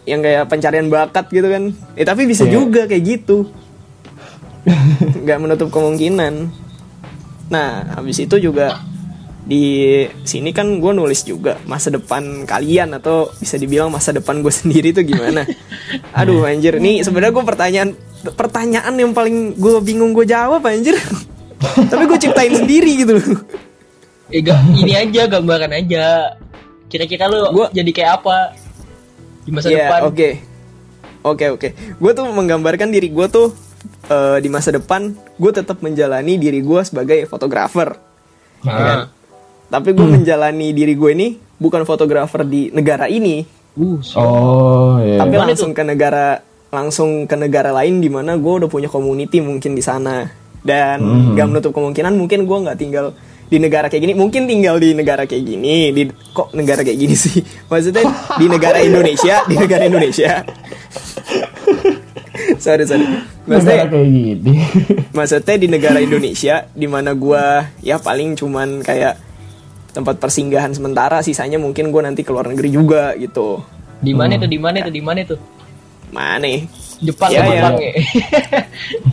[0.05, 2.53] yang kayak pencarian bakat gitu kan eh tapi bisa Iya.
[2.53, 3.47] juga kayak gitu
[5.23, 6.51] nggak menutup kemungkinan
[7.47, 8.83] nah habis itu juga
[9.43, 9.65] di
[10.23, 14.91] sini kan gue nulis juga masa depan kalian atau bisa dibilang masa depan gue sendiri
[14.91, 15.43] tuh gimana
[16.19, 17.91] aduh anjir nih sebenarnya gue pertanyaan
[18.31, 20.95] pertanyaan yang paling gue bingung gue jawab anjir
[21.91, 23.43] tapi gue ciptain sendiri gitu loh
[24.29, 26.33] Eh, ga- ini aja gambaran aja.
[26.89, 28.57] Kira-kira lu Gua- jadi kayak apa
[29.45, 30.01] di masa Iya, depan?
[30.09, 30.29] Oke,
[31.21, 31.69] oke, oke.
[32.01, 33.53] Gue tuh menggambarkan diri gue tuh
[34.09, 37.93] eh, di masa depan, gue tetap menjalani diri gue sebagai fotografer.
[38.65, 38.99] ya kan?
[39.73, 43.41] Tapi gue menjalani diri gue ini bukan fotografer di negara ini,
[43.73, 45.17] Uh, Oh iya.
[45.17, 49.73] tapi langsung ke negara langsung ke negara lain di mana gue udah punya community mungkin
[49.73, 50.29] di sana.
[50.61, 51.01] Dan
[51.33, 53.17] gak menutup kemungkinan mungkin gue nggak tinggal
[53.49, 54.13] di negara kayak gini.
[54.13, 57.41] Mungkin tinggal di negara kayak gini di kok negara kayak gini sih?
[57.73, 58.05] Maksudnya
[58.37, 60.33] di negara Indonesia di negara Indonesia.
[62.59, 63.05] Sorry sorry.
[63.05, 64.55] Negara maksudnya kayak gini.
[65.13, 69.19] maksudnya di negara Indonesia di mana gua ya paling cuman kayak
[69.93, 73.61] tempat persinggahan sementara sisanya mungkin gua nanti ke luar negeri juga gitu
[74.03, 74.51] di mana tuh?
[74.51, 74.93] Di mana tuh?
[74.93, 75.41] Di mana tuh?
[76.13, 76.51] mana?
[77.03, 77.51] Jepang Iya, ya.
[77.51, 77.93] Jepang ya.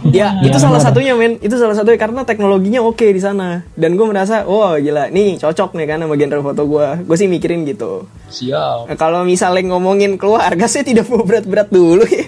[0.10, 1.40] Ya, itu salah satunya, men.
[1.42, 3.66] Itu salah satunya karena teknologinya oke di sana.
[3.74, 6.88] Dan gue merasa, wah gila, nih cocok nih kan sama genre foto gue.
[7.08, 8.06] Gue sih mikirin gitu.
[8.30, 8.94] Siap.
[8.94, 12.28] Nah, kalau misalnya ngomongin keluarga, saya tidak mau berat-berat dulu ya.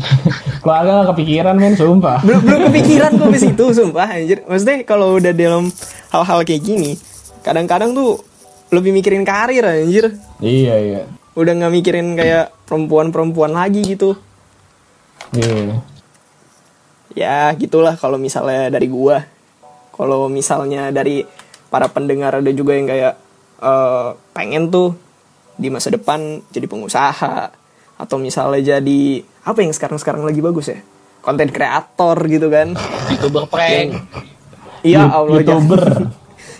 [0.64, 2.20] Keluarga gak kepikiran men, sumpah.
[2.20, 4.44] belum belum kepikiran gue ke situ, sumpah anjir.
[4.44, 5.72] Maksudnya kalau udah dalam
[6.12, 7.00] hal-hal kayak gini,
[7.40, 8.20] kadang-kadang tuh
[8.70, 10.14] lebih mikirin karir anjir.
[10.38, 11.02] Iya iya.
[11.34, 14.16] Udah nggak mikirin kayak perempuan-perempuan lagi gitu.
[15.30, 15.78] Iya.
[17.10, 19.22] ya gitulah kalau misalnya dari gua
[19.94, 21.22] kalau misalnya dari
[21.70, 23.14] para pendengar ada juga yang kayak
[23.62, 24.94] eh, pengen tuh
[25.54, 27.50] di masa depan jadi pengusaha
[28.00, 29.02] atau misalnya jadi
[29.44, 30.80] apa yang sekarang sekarang lagi bagus ya
[31.20, 32.72] konten kreator gitu kan
[33.12, 33.90] Youtuber prank.
[34.80, 36.10] iya Allah youtuber.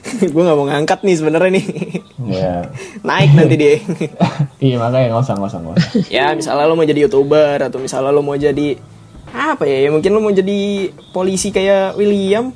[0.33, 1.67] gue nggak mau ngangkat nih sebenarnya nih.
[2.27, 2.55] Iya.
[3.09, 3.77] naik nanti dia.
[4.61, 5.91] Iya makanya nggak usah nggak usah nggak usah.
[6.13, 8.77] ya misalnya lo mau jadi youtuber atau misalnya lo mau jadi
[9.33, 12.53] apa ya, ya mungkin lo mau jadi polisi kayak William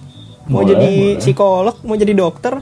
[0.53, 1.21] mau Boleh, jadi boleh.
[1.23, 2.61] psikolog mau jadi dokter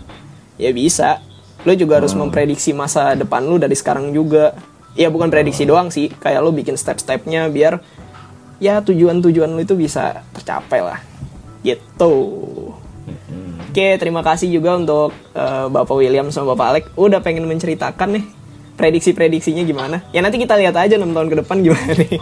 [0.58, 1.18] ya bisa.
[1.62, 4.54] Lo juga harus memprediksi masa depan lo dari sekarang juga.
[4.92, 7.80] Ya bukan prediksi doang sih kayak lo bikin step-stepnya biar
[8.62, 11.00] ya tujuan-tujuan lo itu bisa tercapai lah.
[11.66, 12.12] Gitu
[13.72, 18.24] Oke, terima kasih juga untuk eh, Bapak William sama Bapak Alek udah pengen menceritakan nih
[18.76, 20.04] prediksi-prediksinya gimana.
[20.12, 22.20] Ya nanti kita lihat aja 6 tahun ke depan gimana nih.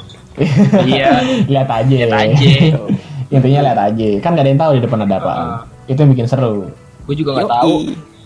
[0.86, 1.10] Iya.
[1.52, 1.96] lihat aja.
[2.06, 2.50] Lihat aja.
[3.34, 4.08] Intinya lihat aja.
[4.22, 5.46] Kan gak ada yang tahu di depan ada apaan.
[5.90, 6.70] Itu yang bikin seru.
[7.02, 7.74] Gue juga nggak tahu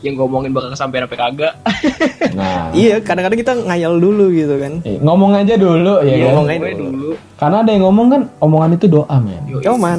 [0.05, 1.55] yang ngomongin bakal kesampean apa kagak.
[2.35, 2.75] Nah.
[2.75, 4.83] Iya, kadang-kadang kita ngayal dulu gitu kan.
[4.83, 6.35] eh, ngomong aja dulu ya Iya, kan.
[6.35, 6.91] ngomong aja dulu.
[6.91, 7.11] dulu.
[7.39, 9.43] Karena ada yang ngomong kan omongan itu doa men.
[9.63, 9.99] Cuman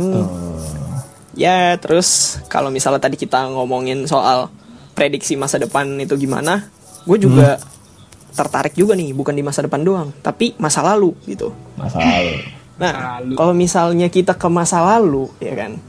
[1.35, 4.49] ya terus kalau misalnya tadi kita ngomongin soal
[4.95, 6.71] prediksi masa depan itu gimana,
[7.03, 7.59] gue juga
[8.35, 11.51] tertarik juga nih bukan di masa depan doang, tapi masa lalu gitu.
[11.75, 12.35] Masa lalu.
[12.75, 15.79] Nah, kalau misalnya kita ke masa lalu, ya kan,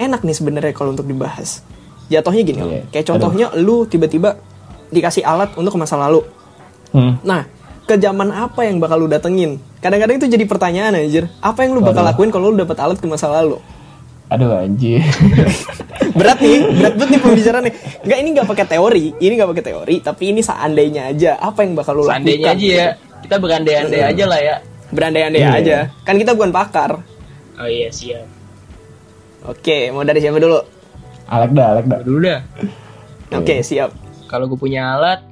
[0.00, 1.60] enak nih sebenarnya kalau untuk dibahas.
[2.08, 2.84] Jatuhnya gini, loh.
[2.88, 4.36] kayak contohnya lu tiba-tiba
[4.92, 6.24] dikasih alat untuk ke masa lalu.
[6.92, 7.20] Hmm.
[7.24, 7.48] Nah,
[7.88, 9.60] ke zaman apa yang bakal lu datengin?
[9.80, 11.28] Kadang-kadang itu jadi pertanyaan anjir.
[11.40, 13.60] Apa yang lu bakal lakuin kalau lu dapat alat ke masa lalu?
[14.32, 15.04] Aduh anjir.
[16.18, 19.64] berat nih berat banget nih pembicaraan nih nggak ini nggak pakai teori ini nggak pakai
[19.64, 22.88] teori tapi ini seandainya aja apa yang bakal lu lakukan Seandainya aja ya.
[23.22, 24.56] Kita berandai-andai aja lah ya.
[24.88, 25.52] berandai-andai Iya.
[25.54, 27.00] aja kan kita bukan pakar
[27.54, 28.28] Oh iya siap.
[29.42, 30.60] oke mau dari siapa dulu
[31.24, 32.00] Alek dah, Alek dah.
[32.02, 32.40] Dulu dah.
[33.32, 33.90] oke siap
[34.26, 35.24] Kalau gue punya alat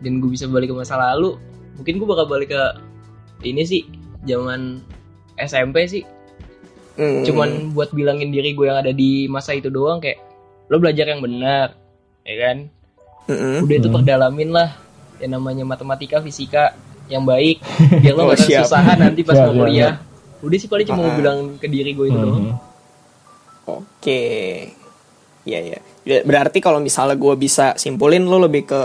[0.00, 1.36] dan gue bisa balik ke masa lalu,
[1.74, 2.62] mungkin gue bakal balik ke
[3.42, 3.84] ini sih
[4.22, 4.80] zaman
[5.36, 6.02] SMP sih.
[6.92, 7.24] Hmm.
[7.24, 10.20] Cuman buat bilangin diri gue yang ada di masa itu doang kayak
[10.68, 11.72] lo belajar yang benar,
[12.20, 12.56] ya kan?
[13.22, 13.64] Mm-mm.
[13.64, 14.76] Udah itu perdalamin lah
[15.16, 16.74] yang namanya matematika, fisika
[17.06, 17.60] yang baik
[18.02, 20.00] biar lo Oh, gak kesusahan nanti pas mau kuliah.
[20.40, 21.16] Udah sih paling cuma mau Ah.
[21.16, 22.50] bilang ke diri gue itu doang.
[22.50, 22.54] Mhm.
[23.62, 24.22] Oke.
[25.42, 25.78] Iya ya.
[26.22, 28.80] Berarti kalau misalnya gue bisa simpulin lo lebih ke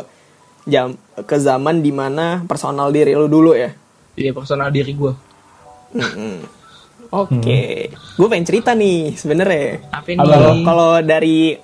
[0.63, 3.73] jam ke zaman di mana personal diri lo dulu ya.
[4.13, 5.13] Iya personal diri gue.
[5.93, 6.35] Mm-mm.
[7.09, 7.91] Oke.
[8.13, 9.79] Gue pengen cerita nih sebenernya.
[10.17, 11.55] Kalau kalau dari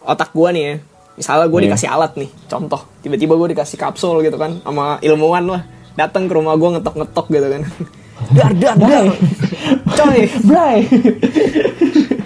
[0.00, 0.74] otak gue nih ya.
[1.14, 1.66] Misalnya gue Iya.
[1.66, 2.80] dikasih alat nih, contoh.
[2.98, 5.62] Tiba-tiba gue dikasih kapsul gitu kan, sama ilmuwan lah.
[5.92, 7.62] Datang ke rumah gue ngetok-ngetok gitu kan.
[8.30, 9.04] Dar, dar, dar.
[9.90, 10.86] Coy, Bray,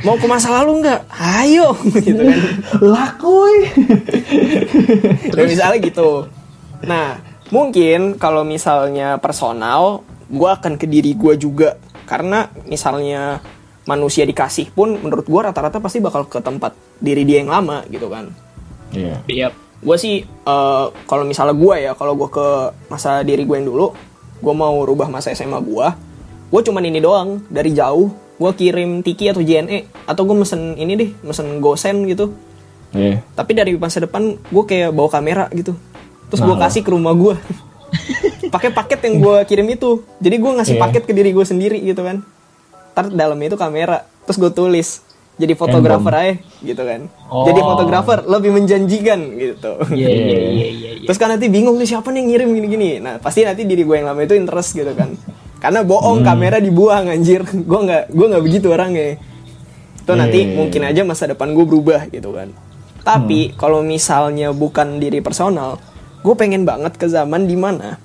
[0.02, 1.00] mau ke masa lalu nggak?
[1.08, 2.38] Ayo, gitu kan.
[2.80, 3.56] lakuy.
[5.32, 6.28] Ya, misalnya gitu.
[6.84, 7.16] Nah,
[7.48, 11.80] mungkin kalau misalnya personal, gue akan ke diri gue juga.
[12.04, 13.40] Karena misalnya
[13.82, 18.06] manusia dikasih pun, menurut gue rata-rata pasti bakal ke tempat diri dia yang lama gitu
[18.06, 18.30] kan.
[18.94, 19.16] Iya.
[19.26, 19.48] Iya.
[19.82, 22.46] Gue sih, eh, kalau misalnya gue ya, kalau gue ke
[22.86, 23.90] masa diri gue yang dulu,
[24.38, 25.86] gue mau rubah masa SMA gue,
[26.54, 30.92] gue cuman ini doang, dari jauh, gue kirim Tiki atau JNE, atau gue mesen ini
[30.94, 32.30] deh, mesen GoSend gitu.
[32.94, 33.26] Iya.
[33.34, 35.74] Tapi dari masa depan gue kayak bawa kamera gitu.
[36.30, 36.62] Terus gue Nah.
[36.62, 37.34] kasih ke rumah gue.
[38.52, 39.90] Pakai paket yang gue kirim itu.
[40.20, 40.82] Jadi gue ngasih Iya.
[40.84, 42.20] paket ke diri gue sendiri gitu kan.
[42.92, 44.04] Ntar dalamnya itu kamera.
[44.22, 44.88] Terus gue tulis.
[45.32, 47.08] Jadi fotografer aja gitu kan.
[47.26, 47.48] Oh.
[47.48, 49.80] Jadi fotografer lebih menjanjikan gitu.
[49.90, 50.38] Iya iya iya
[50.68, 50.90] iya.
[50.92, 51.06] iya.
[51.08, 52.88] Terus kan nanti bingung nih siapa nih yang ngirim gini-gini.
[53.00, 55.16] Nah pasti nanti diri gue yang lama itu interest gitu kan.
[55.56, 56.28] Karena bohong Hmm.
[56.28, 57.40] kamera dibuang anjir.
[57.48, 59.16] Gue nggak gue nggak begitu orangnya.
[59.96, 60.52] Itu nanti Iya.
[60.52, 62.52] mungkin aja masa depan gue berubah gitu kan.
[63.00, 63.54] Tapi Hmm.
[63.56, 65.80] kalau misalnya bukan diri personal,
[66.20, 67.96] gue pengen banget ke zaman di mana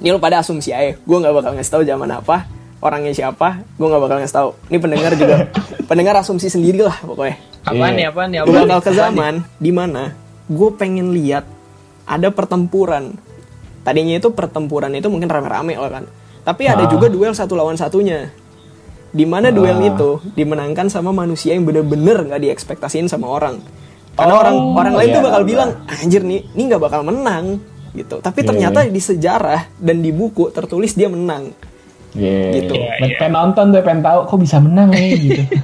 [0.00, 2.48] ini lo pada asumsi aja, gue nggak bakal ngasih tahu zaman apa,
[2.80, 4.50] orangnya siapa, gue nggak bakal ngasih tahu.
[4.66, 5.36] Ini pendengar juga,
[5.90, 7.36] pendengar asumsi sendiri lah pokoknya.
[7.60, 7.96] Apaan Iya.
[7.96, 10.16] nih apaan nih Gue bakal ke zaman di mana
[10.48, 11.44] gue pengen lihat
[12.04, 13.14] ada pertempuran.
[13.80, 16.04] Tadinya itu pertempuran itu mungkin rame-rame lah kan.
[16.40, 16.90] Tapi ada Ah.
[16.90, 18.32] juga duel satu lawan satunya.
[19.10, 19.88] Di mana duel Ah.
[19.92, 23.60] itu dimenangkan sama manusia yang bener-bener nggak diekspektasiin sama orang.
[24.16, 25.48] Karena Oh, orang orang lain tuh bakal iya.
[25.48, 27.60] bilang anjir nih, ini nggak bakal menang
[27.92, 28.20] gitu.
[28.20, 28.90] Tapi Iya, ternyata iya.
[28.90, 31.50] di sejarah dan di buku tertulis dia menang.
[32.12, 32.40] Iya.
[32.58, 32.74] Gitu.
[32.74, 35.42] Pengen pengen nonton tuh, pengen tahu kok bisa menang ya gitu.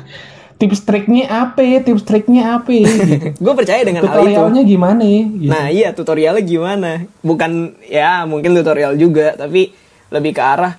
[0.57, 1.79] tips triknya apa ya?
[1.85, 2.89] Tips triknya apa ya?
[3.07, 3.15] Gitu.
[3.37, 4.17] Gue percaya dengan hal itu.
[4.17, 5.23] Tutorialnya gimana ya?
[5.29, 5.51] Gitu.
[5.53, 6.91] Nah iya tutorialnya gimana?
[7.21, 7.51] Bukan
[7.85, 9.75] ya mungkin tutorial juga, tapi
[10.09, 10.75] lebih ke arah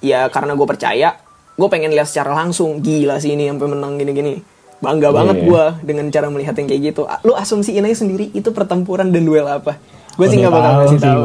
[0.00, 1.12] ya karena gue percaya,
[1.56, 4.40] gue pengen lihat secara langsung gila sih ini sampai menang gini-gini.
[4.76, 5.44] Bangga banget Iya.
[5.48, 7.02] gue dengan cara melihat yang kayak gitu.
[7.24, 9.80] Lu asumsiin aja sendiri itu pertempuran dan duel apa?
[10.16, 11.24] Gue sih nggak bakal ngasih sih tahu.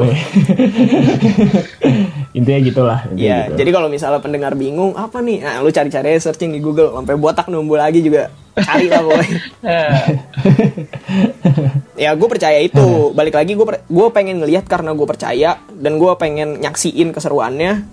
[2.38, 3.00] intinya gitulah.
[3.08, 3.56] intinya Iya, gitu.
[3.64, 7.48] jadi kalau misalnya pendengar bingung apa nih, nah, lu cari-cari searching di Google sampai botak
[7.48, 9.40] numbuh lagi juga cari lah pokoknya.
[12.04, 16.12] ya gue percaya itu balik lagi gue gue pengen ngelihat karena gue percaya dan gue
[16.20, 17.88] pengen nyaksiin keseruannya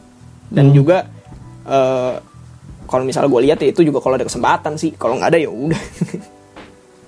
[0.50, 1.06] dan juga
[1.68, 2.14] eh,
[2.88, 5.50] kalau misalnya gue lihat ya itu juga kalau ada kesempatan sih kalau nggak ada ya
[5.52, 5.82] udah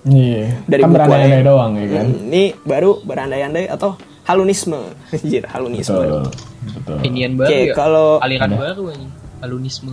[0.03, 0.65] Iya.
[0.65, 2.07] dari kan buku berandai-andai doang ya kan.
[2.07, 3.91] Hmm, ini baru berandai-andai atau
[4.23, 4.81] halunisme
[5.13, 6.25] Anjir, halunisme Betul.
[6.73, 6.97] Betul.
[7.05, 7.75] Inian baru Oke, ya.
[7.75, 8.57] kalau- aliran Ada.
[8.59, 9.07] baru ini.
[9.41, 9.93] Alunisme.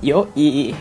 [0.00, 0.72] yo i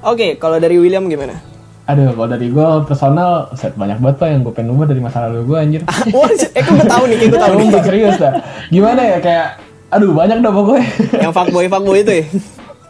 [0.00, 1.36] oke kalau dari William gimana
[1.84, 5.26] Aduh, kalau dari gue personal, set banyak banget pak yang gue pengen ubah dari masa
[5.26, 5.82] lalu gue anjir.
[6.14, 7.66] Wah, eh kok gue tahu nih, kayak gue tahu nih.
[7.82, 8.32] Serius dah.
[8.68, 9.46] Gimana ya kayak,
[9.90, 10.86] aduh banyak dah pokoknya.
[11.18, 12.24] Yang fuckboy fuckboy itu ya.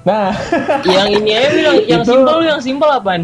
[0.00, 0.37] Nah,
[0.83, 3.22] yang ini aja bilang yang Itu- simpel yang simpel apaan?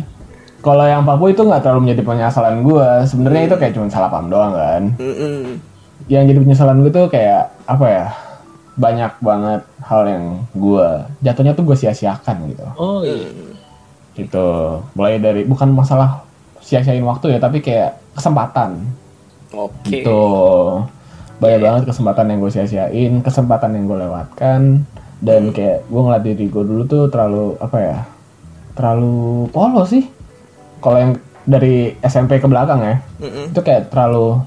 [0.67, 2.89] Kalau yang Papua itu nggak terlalu menjadi penyesalan gue.
[3.07, 4.83] Sebenarnya itu kayak cuma salah paham doang kan.
[4.99, 5.63] Mm-mm.
[6.11, 8.07] Yang jadi penyesalan gue tuh kayak apa ya?
[8.75, 10.25] Banyak banget hal yang
[10.59, 10.89] gue
[11.23, 12.67] jatuhnya tuh gue sia-siakan gitu.
[12.75, 13.31] Oh iya.
[14.19, 14.49] Gitu.
[14.99, 16.27] Mulai dari bukan masalah
[16.59, 18.83] sia-siain waktu ya, tapi kayak kesempatan.
[19.55, 20.03] Oke.
[20.03, 20.23] Gitu.
[21.39, 24.83] Banyak banget kesempatan yang gue sia-siain, kesempatan yang gue lewatkan,
[25.23, 27.99] dan kayak gue ngeliat diri gue dulu tuh terlalu apa ya,
[28.75, 30.05] terlalu polos sih.
[30.87, 33.51] Kalau yang dari SMP ke belakang ya, Mm-mm.
[33.51, 34.39] itu kayak terlalu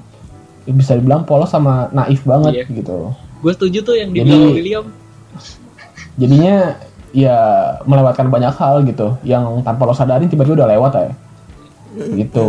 [0.64, 2.64] bisa dibilang polos sama naif banget Iya.
[2.72, 3.12] gitu.
[3.40, 4.84] Gue setuju tuh yang Jadi- dibilang William.
[6.16, 7.36] Jadinya ya
[7.84, 11.10] melewatkan banyak hal gitu yang tanpa lo sadarin tiba-tiba udah lewat ya
[12.14, 12.46] gitu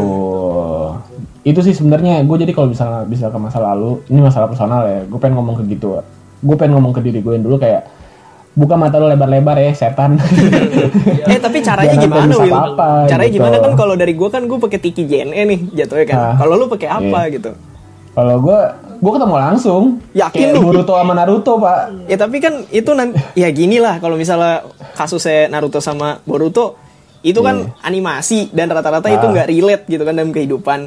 [1.41, 5.01] itu sih sebenarnya gue jadi kalau bisa bisa ke masa lalu ini masalah personal ya
[5.01, 5.97] gue pengen ngomong ke gitu
[6.45, 7.89] gue pengen ngomong ke diri gue yang dulu kayak
[8.51, 10.19] buka mata lo lebar-lebar ya setan
[11.23, 12.51] eh tapi caranya Jangan gimana Will?
[12.51, 13.37] apa-apa, caranya gitu.
[13.39, 16.17] gimana kan kalau dari gue kan gue pakai tiki JNE nih jatuhnya kan.
[16.17, 16.33] Ah.
[16.35, 17.33] Kalau lu pakai apa Iya.
[17.33, 17.51] gitu?
[18.11, 18.59] kalau gue
[18.99, 20.59] gue ketemu langsung Yakin kayak lu?
[20.61, 25.47] Boruto sama Naruto pak Ya tapi kan itu nanti ya gini lah kalau misalnya kasusnya
[25.47, 26.75] Naruto sama Boruto
[27.23, 29.23] itu kan animasi dan rata-rata itu Iya.
[29.23, 29.31] Ah.
[29.31, 30.79] nggak relate gitu kan dalam kehidupan.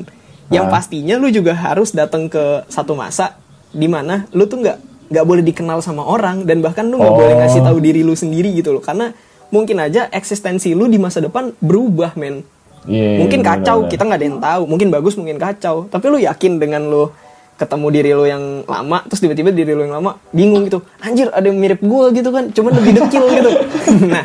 [0.46, 0.70] Yang Ah.
[0.70, 5.46] pastinya lu juga harus datang ke satu masa di mana lu tuh nggak nggak boleh
[5.46, 7.18] dikenal sama orang dan bahkan lu nggak Oh.
[7.22, 9.14] boleh ngasih tahu diri lu sendiri gitu loh karena
[9.48, 12.42] mungkin aja eksistensi lu di masa depan berubah men.
[12.84, 13.90] Iya, mungkin bener, kacau bener.
[13.96, 17.08] kita nggak ada yang tahu mungkin bagus mungkin kacau tapi lu yakin dengan lu
[17.54, 21.46] ketemu diri lu yang lama terus tiba-tiba diri lu yang lama bingung gitu anjir ada
[21.46, 23.50] yang mirip gua gitu kan cuman lebih dekil gitu
[24.12, 24.24] nah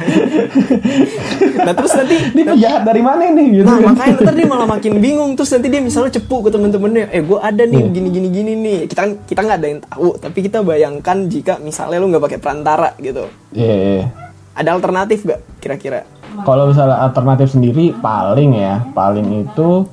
[1.60, 3.94] nah terus nanti ini penjahat dari mana nih gitu nah kan.
[3.94, 7.40] makanya ntar dia malah makin bingung terus nanti dia misalnya cepu ke temen-temennya eh gua
[7.44, 7.96] ada nih Hmm.
[7.96, 11.54] gini gini gini nih kita kan kita nggak ada yang tahu tapi kita bayangkan jika
[11.60, 14.04] misalnya lu nggak pakai perantara gitu Iya, iya.
[14.52, 16.04] ada alternatif gak kira-kira
[16.40, 19.88] Kalau misalnya alternatif sendiri paling ya, paling itu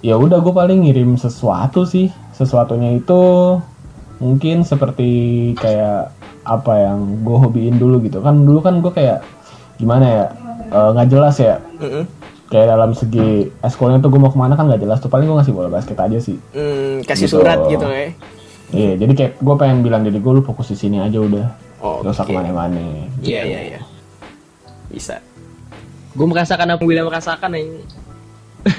[0.00, 2.10] ya udah gue paling ngirim sesuatu sih.
[2.38, 3.20] Sesuatunya itu
[4.22, 5.10] mungkin seperti
[5.58, 6.14] kayak
[6.46, 8.22] apa yang gue hobiin dulu gitu.
[8.22, 9.26] Kan dulu kan gue kayak
[9.76, 10.24] gimana ya
[10.70, 11.58] eh, nggak jelas ya.
[11.82, 12.06] Mm-mm.
[12.48, 15.12] kayak dalam segi eskolnya tuh gue mau ke mana kan nggak jelas tuh.
[15.12, 16.38] Paling gue ngasih bola basket aja sih.
[16.54, 17.36] Hmm, kasih Gitu.
[17.36, 18.14] surat gitu ya
[18.68, 21.46] iya jadi kayak gue pengen bilang diri gue lu fokus di sini aja udah.
[21.80, 22.32] Oh, gak usah oke.
[22.32, 23.08] ke mana-mana.
[23.24, 23.80] Iya iya iya.
[24.92, 25.24] Bisa.
[26.12, 27.68] Gue merasakan apa yang William merasakan yang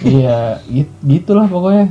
[0.06, 1.90] iya gitu, gitulah pokoknya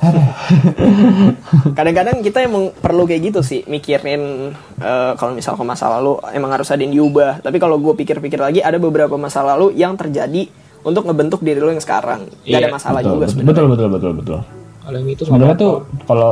[1.76, 6.50] kadang-kadang kita emang perlu kayak gitu sih mikirin eh, kalau misal ke masa lalu emang
[6.56, 7.44] harus ada yang diubah.
[7.44, 10.48] Tapi kalau gue pikir-pikir lagi ada beberapa masa lalu yang terjadi
[10.80, 12.24] untuk ngebentuk diri lo yang sekarang.
[12.44, 13.48] Gak ada Iya, masalah betul, juga betul, sebenarnya.
[13.52, 14.38] betul betul betul betul.
[14.80, 15.72] Kalau yang itu sebenarnya tuh
[16.08, 16.30] kalau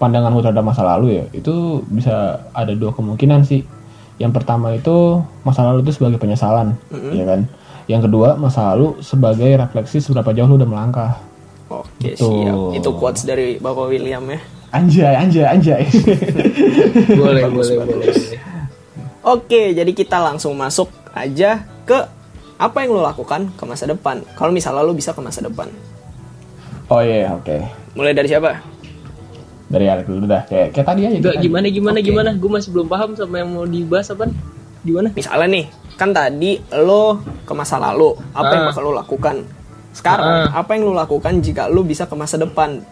[0.00, 3.60] pandanganmu terhadap masa lalu ya itu bisa ada dua kemungkinan sih.
[4.16, 6.76] Yang pertama itu masa lalu itu sebagai penyesalan
[7.12, 7.40] ya kan?
[7.84, 11.10] Yang kedua masa lalu sebagai refleksi seberapa jauh lu udah melangkah
[12.00, 12.32] oke Betul.
[12.32, 14.40] siap itu quotes dari bapak William ya.
[14.70, 15.82] Anjay anjay anjay.
[17.20, 18.08] Boleh boleh boleh
[19.20, 21.98] oke jadi kita langsung masuk aja ke
[22.56, 24.24] apa yang lo lakukan ke masa depan.
[24.32, 25.68] Kalau misalnya lo bisa ke masa depan.
[26.86, 27.56] Oh iya oke.
[27.92, 28.60] Mulai dari siapa?
[29.66, 30.42] Dari Alek dulu dah.
[30.44, 32.06] Kayak kayak tadi aja kayak gimana gimana Oke.
[32.06, 32.30] gimana?
[32.34, 34.28] Gue masih belum paham sama yang mau dibahas apa
[34.82, 35.08] gimana?
[35.12, 35.64] Misalnya nih
[35.96, 38.16] kan tadi lo ke masa lalu.
[38.32, 38.68] Apa yang Ah.
[38.72, 39.36] bakal lo lakukan
[39.90, 42.82] sekarang apa yang lo lakukan jika lo bisa ke masa depan?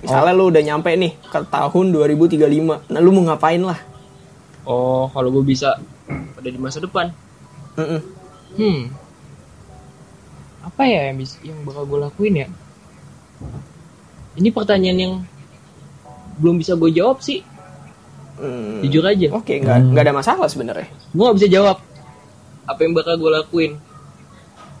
[0.00, 3.78] Misalnya lo udah nyampe nih ke tahun 2035 nah lo mau ngapain lah?
[4.66, 5.78] Oh kalau gue bisa
[6.10, 7.14] ada di masa depan?
[7.78, 8.00] Mm-mm.
[8.58, 8.80] hmm.
[10.66, 12.48] Apa ya yang bisa yang bakal gue lakuin ya?
[14.36, 15.14] Ini pertanyaan yang
[16.40, 17.44] belum bisa gue jawab sih.
[18.40, 18.80] Hmm.
[18.80, 19.36] jujur aja.
[19.36, 20.88] Oke nggak nggak ada masalah sebenarnya.
[21.12, 21.76] Gue gak bisa jawab.
[22.64, 23.72] Apa yang bakal gue lakuin?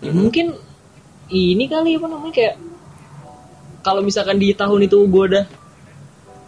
[0.00, 0.56] Ya mungkin
[1.30, 2.54] ini kali apa namanya kayak
[3.80, 5.44] kalau misalkan di tahun itu gue udah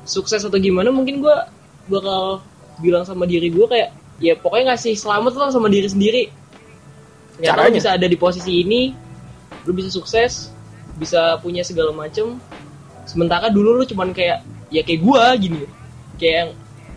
[0.05, 1.37] sukses atau gimana mungkin gue
[1.89, 2.43] bakal
[2.83, 6.23] bilang sama diri gue kayak ya pokoknya ngasih selamat lah sama diri sendiri.
[7.39, 7.77] Ternyata lu Caranya?
[7.79, 8.93] bisa ada di posisi ini
[9.63, 10.51] lu bisa sukses
[10.99, 12.37] bisa punya segala macem.
[13.09, 15.59] Sementara dulu lu cuman kayak ya kayak gue gini.
[16.21, 16.51] Kayak yang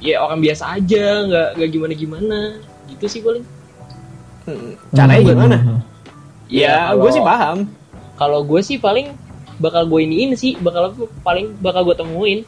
[0.04, 2.40] ya orang biasa aja nggak nggak gimana gimana
[2.92, 3.46] gitu sih paling.
[4.46, 4.78] Hmm.
[4.94, 5.58] caranya gimana
[6.48, 7.58] ya, kalau- gue sih paham.
[8.16, 9.12] kalau gue sih paling
[9.56, 12.40] bakal gue iniin sih bakal paling bakal gue temuin.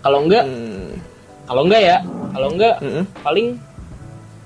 [0.00, 0.96] Kalau enggak Hmm.
[1.44, 1.96] kalau enggak ya
[2.30, 3.04] kalau enggak Mm-mm.
[3.20, 3.46] paling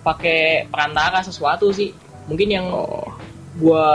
[0.00, 1.90] pakai perantara sesuatu sih.
[2.26, 3.10] Mungkin yang oh.
[3.58, 3.86] gue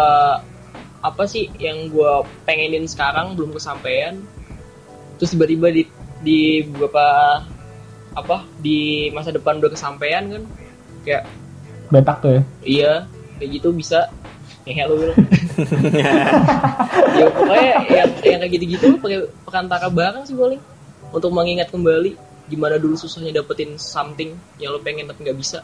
[1.00, 2.12] apa sih yang gue
[2.44, 4.20] pengenin sekarang belum kesampaian.
[5.16, 5.84] Terus tiba-tiba di
[6.20, 7.40] di beberapa
[8.16, 10.44] apa di masa depan udah kesampaian kan
[11.04, 11.24] kayak
[11.88, 12.42] betak tuh ya?
[12.62, 12.94] Iya
[13.36, 14.08] kayak gitu bisa
[14.74, 15.20] kayak lu bilang.
[17.16, 20.60] Ya pokoknya yang, yang kayak gitu-gitu pakai perantara bareng sih paling.
[21.14, 22.18] Untuk mengingat kembali
[22.50, 25.62] gimana dulu susahnya dapetin something yang lo pengen tapi nggak bisa.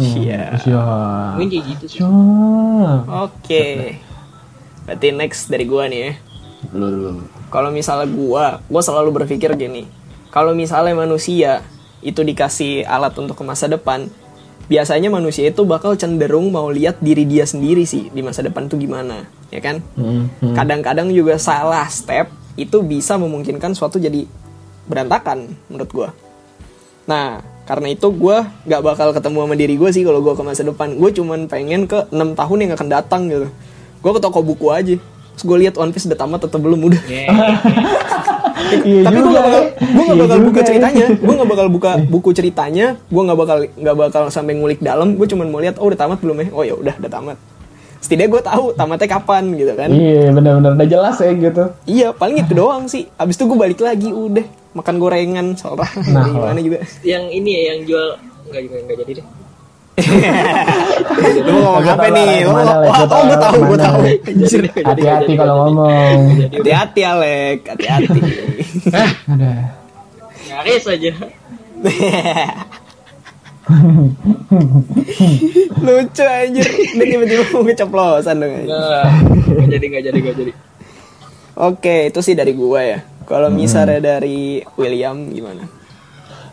[0.00, 0.64] Siap.
[0.64, 1.36] siap.
[1.36, 2.00] Mungkin kayak gitu sih.
[3.04, 3.96] Oke.
[4.88, 6.12] Berarti next dari gue nih ya.
[6.72, 7.10] Lu lu.
[7.52, 9.88] Kalau misalnya gua gua selalu berpikir gini.
[10.30, 11.60] Kalau misalnya manusia
[12.00, 14.08] itu dikasih alat untuk ke masa depan
[14.70, 18.78] biasanya manusia itu bakal cenderung mau lihat diri dia sendiri sih di masa depan tuh
[18.78, 19.82] gimana ya kan?
[19.98, 20.54] Hmm, hmm.
[20.54, 24.30] kadang-kadang juga salah step itu bisa memungkinkan suatu jadi
[24.86, 26.08] berantakan menurut gua.
[27.10, 30.62] Nah karena itu gue nggak bakal ketemu sama diri gue sih kalau gue ke masa
[30.62, 30.94] depan.
[30.94, 33.50] Gue cuman pengen ke enam tahun yang akan datang gitu.
[34.02, 34.96] Gue ke toko buku aja.
[35.34, 37.02] Terus gue lihat One Piece udah tamat atau belum udah
[38.80, 41.06] Iya tapi gue gak bakal gue gak Iya bakal buka ceritanya.
[41.18, 42.86] Gue gak bakal buka buku ceritanya.
[43.08, 45.18] Gue gak bakal nggak bakal sampai ngulik dalam.
[45.18, 46.46] Gue cuman mau lihat oh udah tamat belum ya?
[46.52, 47.36] Oh ya udah udah tamat.
[48.00, 49.88] Setidaknya gue tahu tamatnya kapan gitu kan.
[49.92, 50.70] Iya benar-benar.
[50.76, 51.64] Udah jelas ya gitu.
[51.84, 53.04] iya paling itu doang sih.
[53.20, 54.46] Abis itu gue balik lagi udah.
[54.70, 55.90] Makan gorengan soalnya.
[56.14, 56.78] Nah, gimana juga.
[57.02, 58.06] Yang ini ya yang jual
[58.50, 59.39] enggak juga enggak jadi deh
[61.46, 62.64] lu mau ngomong Gua apa nih Lu Gua
[63.02, 64.00] oh gue tahu gue tahu.
[64.82, 66.16] Hati-hati kalau ngomong.
[66.50, 68.20] hati-hati Alek hati-hati
[69.26, 69.52] Ada.
[70.46, 71.12] nyaris aja
[75.80, 79.06] lucu anjir Dia tiba-tiba mau keceplosan dong enggak
[79.68, 80.52] jadi enggak jadi enggak jadi
[81.52, 82.98] Oke, itu sih dari gua ya.
[83.22, 83.60] Kalau Hmm.
[83.60, 85.68] misalnya dari William gimana?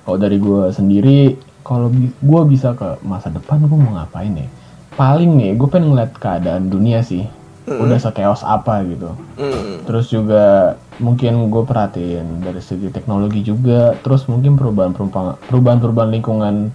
[0.04, 1.32] Kalau dari gue sendiri,
[1.68, 4.47] kalau bi- gue bisa ke masa depan, gue mau ngapain ya?
[4.95, 7.28] Paling nih, gue pengen ngeliat keadaan dunia sih.
[7.68, 9.11] Udah sekeos apa gitu.
[9.36, 9.84] Hmm.
[9.84, 13.91] Terus juga mungkin gue perhatiin dari segi teknologi juga.
[13.99, 16.72] Terus mungkin perubahan-perubahan perubahan-perubahan lingkungan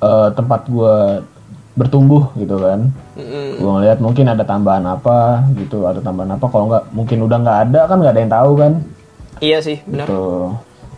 [0.00, 1.20] eh, tempat gue
[1.76, 2.88] bertumbuh gitu kan.
[3.12, 3.60] Mm-mm.
[3.60, 6.48] Gue ngeliat mungkin ada tambahan apa gitu, ada tambahan apa.
[6.48, 8.72] Kalau nggak mungkin udah nggak ada kan nggak ada yang tahu kan.
[9.44, 10.08] Iya sih, benar.
[10.08, 10.24] Gitu.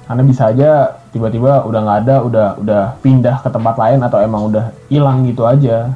[0.07, 0.71] Karena bisa aja
[1.15, 5.47] tiba-tiba udah nggak ada, udah udah pindah ke tempat lain atau emang udah hilang gitu
[5.47, 5.95] aja.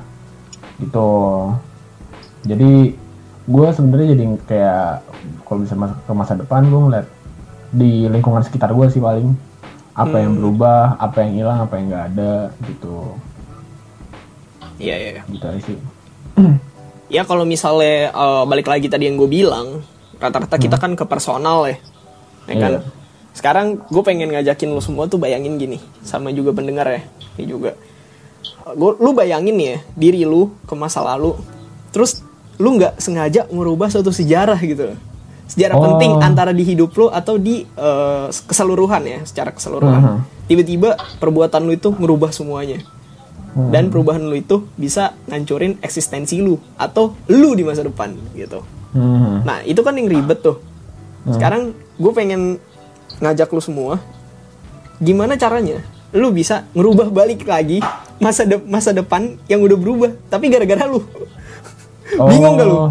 [0.79, 1.11] Gitu.
[2.47, 2.95] Jadi
[3.51, 4.87] gue sebenarnya jadi kayak
[5.43, 7.07] kalau bisa masuk ke masa depan gue ngeliat
[7.75, 9.35] di lingkungan sekitar gue sih paling
[9.99, 12.35] apa yang berubah, apa yang hilang, apa yang nggak ada
[12.71, 13.19] gitu.
[14.79, 15.11] Iya, iya.
[15.19, 15.23] iya.
[15.27, 15.79] Gitu aja sih.
[17.09, 19.81] Ya kalau misalnya eh, balik lagi tadi yang gue bilang,
[20.21, 21.81] rata-rata kita kan ke personal ya.
[22.45, 22.73] Ya kan?
[22.77, 22.81] Iya.
[23.39, 27.07] Sekarang gue pengen ngajakin lu semua tuh bayangin gini, sama juga pendengar ya,
[27.39, 27.79] ini juga.
[28.75, 31.39] Gua, lu bayangin ya diri lu ke masa lalu,
[31.95, 32.27] terus
[32.59, 34.91] lu nggak sengaja merubah suatu sejarah gitu.
[35.47, 35.87] Sejarah Oh.
[35.87, 40.03] penting antara di hidup lu atau di eh, keseluruhan ya, secara keseluruhan.
[40.03, 40.19] Mhm.
[40.51, 42.83] Tiba-tiba perbuatan lu itu merubah semuanya.
[43.59, 48.63] Dan perubahan lu itu bisa ngancurin eksistensi lu atau lu di masa depan gitu.
[48.95, 49.43] Hmm.
[49.43, 50.63] Nah, itu kan yang ribet tuh.
[51.27, 52.63] Sekarang gue pengen
[53.19, 53.99] ngajak lu semua
[54.99, 57.79] gimana caranya lu bisa ngerubah balik lagi
[58.19, 60.99] masa de- masa depan yang udah berubah tapi gara-gara lu.
[62.31, 62.77] Bingung gak lu?
[62.79, 62.91] Oh,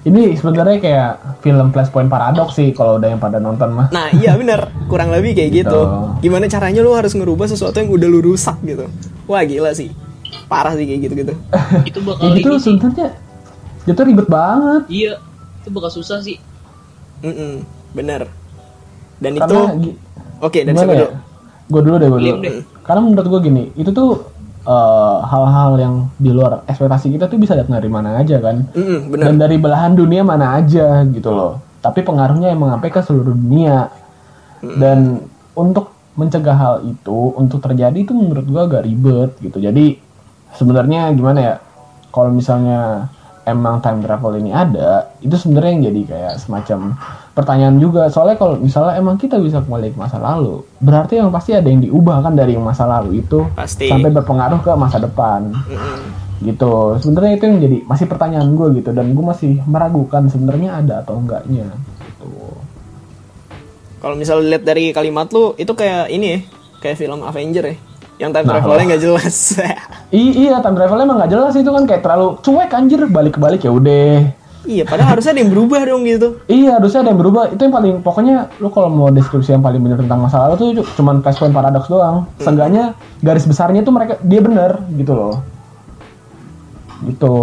[0.00, 1.10] Ini sebenarnya kayak
[1.40, 3.88] film Flashpoint Paradox sih kalau udah yang pada nonton mah.
[3.88, 5.72] Nah, iya bener kurang lebih kayak gitu.
[5.72, 5.80] Gitu.
[6.22, 8.88] Gimana caranya lu harus ngerubah sesuatu yang udah lu rusak gitu.
[9.24, 9.92] Wah, gila sih.
[10.46, 11.34] Parah sih kayak gitu-gitu.
[11.88, 13.08] itu bakal Ya gitu sebenarnya
[13.82, 14.82] itu ribet banget.
[14.86, 15.12] iya
[15.58, 16.36] itu bakal susah sih
[17.20, 18.28] Mm-mm, bener.
[19.20, 19.90] Dan Karena itu
[20.40, 21.00] Oke, dari gimana siapa ya?
[21.04, 21.10] dulu?
[21.70, 22.36] Gue dulu deh, gue dulu.
[22.40, 22.52] deh.
[22.82, 24.10] Karena menurut gue gini, itu tuh
[24.64, 28.64] eh, hal-hal yang di luar ekspektasi kita tuh bisa datang dari mana aja kan.
[28.72, 29.24] Mm-mm, bener.
[29.28, 31.60] Dan dari belahan dunia mana aja gitu loh.
[31.84, 33.92] Tapi pengaruhnya emang sampai ke seluruh dunia.
[34.60, 35.24] Dan
[35.56, 39.56] untuk mencegah hal itu, untuk terjadi itu menurut gue agak ribet gitu.
[39.56, 39.96] Jadi
[40.56, 41.54] sebenarnya gimana ya?
[42.12, 43.08] Kalau misalnya
[43.50, 46.94] emang time travel ini ada, itu sebenarnya yang jadi kayak semacam
[47.34, 48.06] pertanyaan juga.
[48.08, 51.82] Soalnya kalau misalnya emang kita bisa kembali ke masa lalu, berarti yang pasti ada yang
[51.82, 53.90] diubah kan dari yang masa lalu itu Pasti.
[53.90, 55.98] sampai berpengaruh ke masa depan Mm-mm.
[56.40, 61.04] gitu sebenarnya itu yang jadi masih pertanyaan gue gitu dan gue masih meragukan sebenarnya ada
[61.04, 61.68] atau enggaknya
[62.00, 62.30] gitu
[64.00, 66.38] Kalau misal lihat dari kalimat lu itu kayak ini ya,
[66.80, 67.76] kayak film Avenger ya.
[68.20, 69.36] Yang time Nah, travelnya nggak jelas.
[70.12, 73.64] I- iya time travelnya emang nggak jelas itu kan kayak terlalu cuek anjir balik balik
[73.64, 74.36] ya udah.
[74.60, 76.28] Iya, padahal harusnya ada yang berubah dong gitu.
[76.44, 77.48] iya harusnya ada yang berubah.
[77.48, 80.66] Itu yang paling pokoknya lu kalau mau deskripsi yang paling benar tentang masa lalu tuh
[80.84, 82.28] cu- cuman flashpoint paradox doang.
[82.36, 85.40] Seenggaknya garis besarnya tuh mereka dia bener gitu loh.
[87.00, 87.36] Gitu.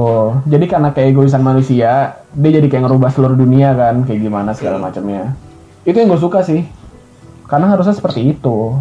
[0.45, 5.33] Jadi karena keegoisan manusia dia jadi kayak ngerubah seluruh dunia kan kayak gimana segala macamnya.
[5.81, 6.61] Itu yang gue suka sih.
[7.49, 8.77] Karena harusnya seperti itu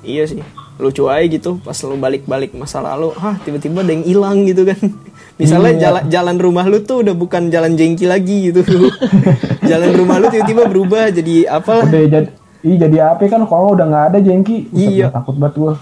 [0.00, 0.40] Iya sih.
[0.76, 4.80] Lucu aja gitu pas lu balik-balik masa lalu, hah tiba-tiba ada yang hilang gitu kan.
[5.40, 5.80] Misalnya Iya.
[5.80, 8.60] jalan jalan rumah lu tuh udah bukan jalan jengki lagi gitu.
[9.70, 11.84] jalan rumah lu tiba-tiba berubah jadi apa?
[11.84, 12.28] udah jadi
[12.60, 15.08] Ih jadi apa kan kalau udah nggak ada jengki Iya.
[15.08, 15.74] gua takut banget gue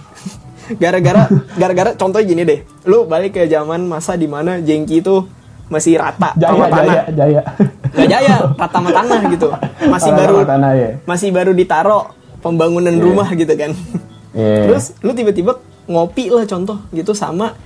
[0.77, 1.23] Gara-gara
[1.61, 2.61] gara-gara contohnya gini deh.
[2.85, 5.27] Lu balik ke zaman masa di mana jengki itu
[5.67, 6.95] masih rata jaya sama jaya tanah.
[7.13, 7.41] jaya
[7.89, 9.49] Gak jaya, rata sama tanah gitu.
[9.85, 10.91] Masih Rata baru tanah, ya.
[11.03, 12.01] masih baru ditaro
[12.39, 13.73] pembangunan rumah gitu kan.
[14.33, 14.57] Iya.
[14.67, 17.57] Terus lu tiba-tiba ngopi lah contoh gitu sama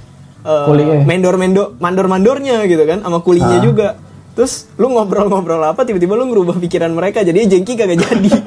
[0.40, 1.02] eh, Kulinya.
[1.02, 3.62] mendor-mendor mandor-mandornya gitu kan sama kulinya Ah.
[3.62, 3.88] juga.
[4.32, 8.30] Terus lu ngobrol-ngobrol apa tiba-tiba lu ngerubah pikiran mereka jadi jengki kagak jadi.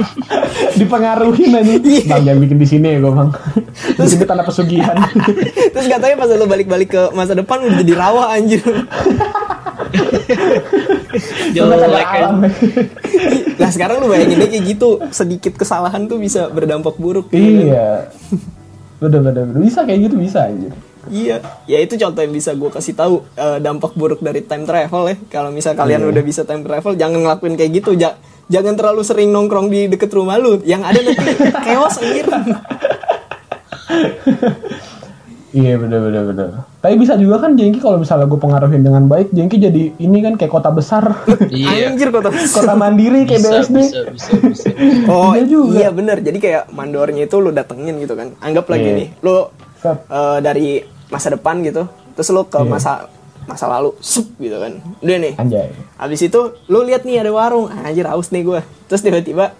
[0.80, 2.06] Dipengaruhi nanti.
[2.06, 3.30] Bang jangan bikin di sini ya gue bang.
[3.98, 4.96] Terus itu tanda pesugihan.
[5.74, 8.62] Terus katanya pas lu balik-balik ke masa depan udah jadi rawa anjir.
[11.52, 12.22] Jelek kan.
[12.24, 12.36] alam.
[13.60, 17.28] Nah sekarang lu bayangin deh kayak gitu sedikit kesalahan tuh bisa berdampak buruk.
[17.30, 17.66] gitu kan.
[17.68, 17.88] Iya.
[19.02, 19.60] Bener bener bener.
[19.60, 20.70] bisa kayak gitu bisa aja.
[21.10, 25.10] Iya, ya itu contoh yang bisa gue kasih tahu eh, dampak buruk dari time travel
[25.10, 25.16] ya.
[25.34, 27.98] Kalau misal kalian udah bisa time travel, jangan ngelakuin kayak gitu.
[27.98, 28.14] Ja-
[28.46, 30.58] jangan terlalu sering nongkrong di deket rumah lu.
[30.62, 31.24] Yang ada nanti
[31.66, 32.26] chaos anjir.
[35.52, 36.48] Iya bener bener bener.
[36.80, 40.40] Tapi bisa juga kan Jengki kalau misalnya gue pengaruhin dengan baik, Jengki jadi ini kan
[40.40, 41.04] kayak kota besar,
[41.52, 41.92] Iya.
[41.92, 43.76] Anjir kota kota mandiri kayak Bisa, BSD.
[43.76, 44.68] bisa, bisa, bisa.
[45.06, 45.76] Oh Iya juga.
[45.76, 46.24] iya bener.
[46.24, 48.32] Jadi kayak mandornya itu lu datengin gitu kan.
[48.40, 48.96] Anggap lagi Iya.
[48.96, 49.36] nih, lu
[49.84, 51.84] eh, dari masa depan gitu.
[52.16, 52.68] Terus lu ke Iya.
[52.72, 52.92] masa
[53.44, 54.78] masa lalu, sup gitu kan.
[55.00, 55.34] Udah nih.
[55.36, 55.68] Anjay.
[55.98, 58.60] Habis itu lu lihat nih ada warung, anjir haus nih gue.
[58.86, 59.52] Terus tiba-tiba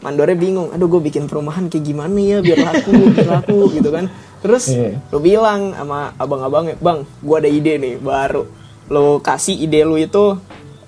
[0.00, 4.06] mandornya bingung, aduh gue bikin perumahan kayak gimana ya biar laku, biar laku gitu kan.
[4.44, 5.00] Terus Iya.
[5.08, 8.44] lu bilang sama abang-abangnya, bang, gue ada ide nih baru.
[8.92, 10.36] Lu kasih ide lu itu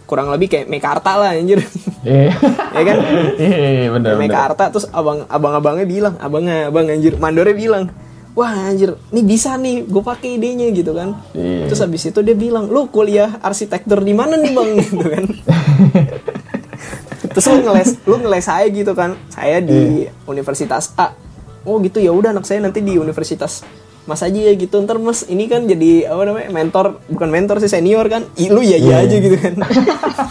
[0.07, 1.65] kurang lebih kayak Mekarta lah anjir.
[2.05, 2.31] Iya.
[2.77, 2.97] ya kan?
[3.41, 4.23] Iya bener bener.
[4.23, 7.89] Mekarta terus abang abang-abangnya bilang, abangnya abang anjir, mandornya bilang,
[8.37, 11.17] wah anjir, ini bisa nih, gue pakai idenya gitu kan.
[11.33, 11.73] Iya.
[11.73, 15.25] Terus habis itu dia bilang, lu kuliah arsitektur di mana nih bang, gitu kan.
[17.33, 21.17] Terus lu ngeles, lu ngeles saya gitu kan, saya di Universitas A.
[21.65, 23.65] Oh gitu ya udah anak saya nanti di Universitas
[24.07, 27.67] Mas aja ya gitu ntar mas ini kan jadi apa namanya mentor bukan mentor sih
[27.67, 29.59] senior kan Ih, lu ya ya aja gitu kan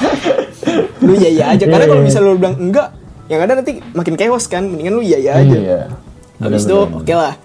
[1.06, 2.08] lu ya ya aja karena Iya, kalau iya.
[2.08, 2.88] misalnya lu bilang enggak
[3.28, 5.80] yang ada nanti makin chaos kan mendingan lu ya ya aja Iya.
[6.40, 7.36] habis itu oke lah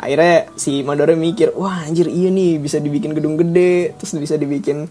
[0.00, 4.88] akhirnya si Madore mikir wah anjir iya nih bisa dibikin gedung gede terus bisa dibikin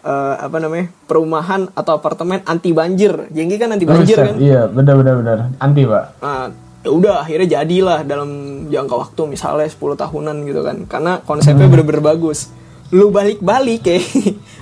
[0.00, 4.94] eh, apa namanya perumahan atau apartemen anti banjir Jengki kan anti banjir kan Iya bener
[4.96, 5.38] bener bener.
[5.58, 6.04] Anti pak.
[6.18, 6.46] Nah,
[6.78, 8.30] ya udah akhirnya jadilah dalam
[8.66, 10.76] jangka waktu misalnya 10 tahunan gitu kan.
[10.86, 11.72] Karena konsepnya Hmm.
[11.72, 12.50] bener-bener bagus.
[12.90, 14.02] Lu balik-balik kayak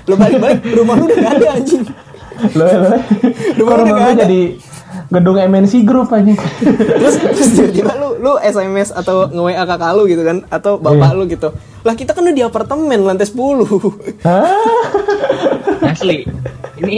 [0.04, 1.84] lu balik-balik rumah lu udah gak ada anjing.
[2.52, 2.90] Lo lo.
[3.56, 4.22] Rumah udah Rumah nggak gue ada.
[4.22, 4.42] jadi
[5.08, 6.34] gedung MNC Group aja.
[6.60, 10.84] Terus terus tiba-tiba lu lu SMS atau nge-WA kakak lu gitu kan atau Iya.
[10.86, 11.48] bapak lu gitu.
[11.80, 13.64] Lah kita kan udah di apartemen lantai 10.
[15.82, 16.24] Asli.
[16.78, 16.96] Ini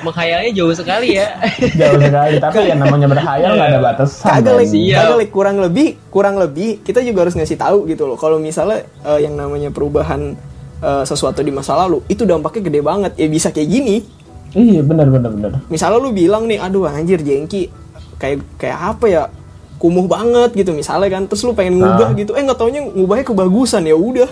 [0.00, 1.28] menghayalnya jauh sekali ya.
[1.76, 2.40] Jauh sekali.
[2.40, 4.26] Tapi yang namanya berhayal nggak ada batasan.
[4.32, 4.96] kagak like, Siap.
[4.96, 8.80] kagak like, kurang lebih kurang lebih kita juga harus ngasih tahu gitu loh kalau misalnya
[9.04, 10.36] eh, yang namanya perubahan
[10.80, 13.96] eh, sesuatu di masa lalu itu dampaknya gede banget ya bisa kayak gini
[14.52, 15.50] Iya bener bener bener.
[15.66, 17.70] misalnya lu bilang nih aduh anjir jengki
[18.16, 19.22] kayak kayak apa ya
[19.76, 22.14] kumuh banget gitu misalnya kan terus lu pengen ngubah Ah.
[22.14, 24.28] gitu eh nggak taunya ngubahnya kebagusan ya udah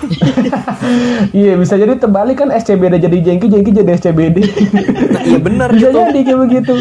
[1.33, 4.37] Iya bisa jadi terbalik kan SCBD jadi jengki jengki jadi SCBD.
[5.15, 6.75] nah iya benar bisa gitu jadi kayak begitu.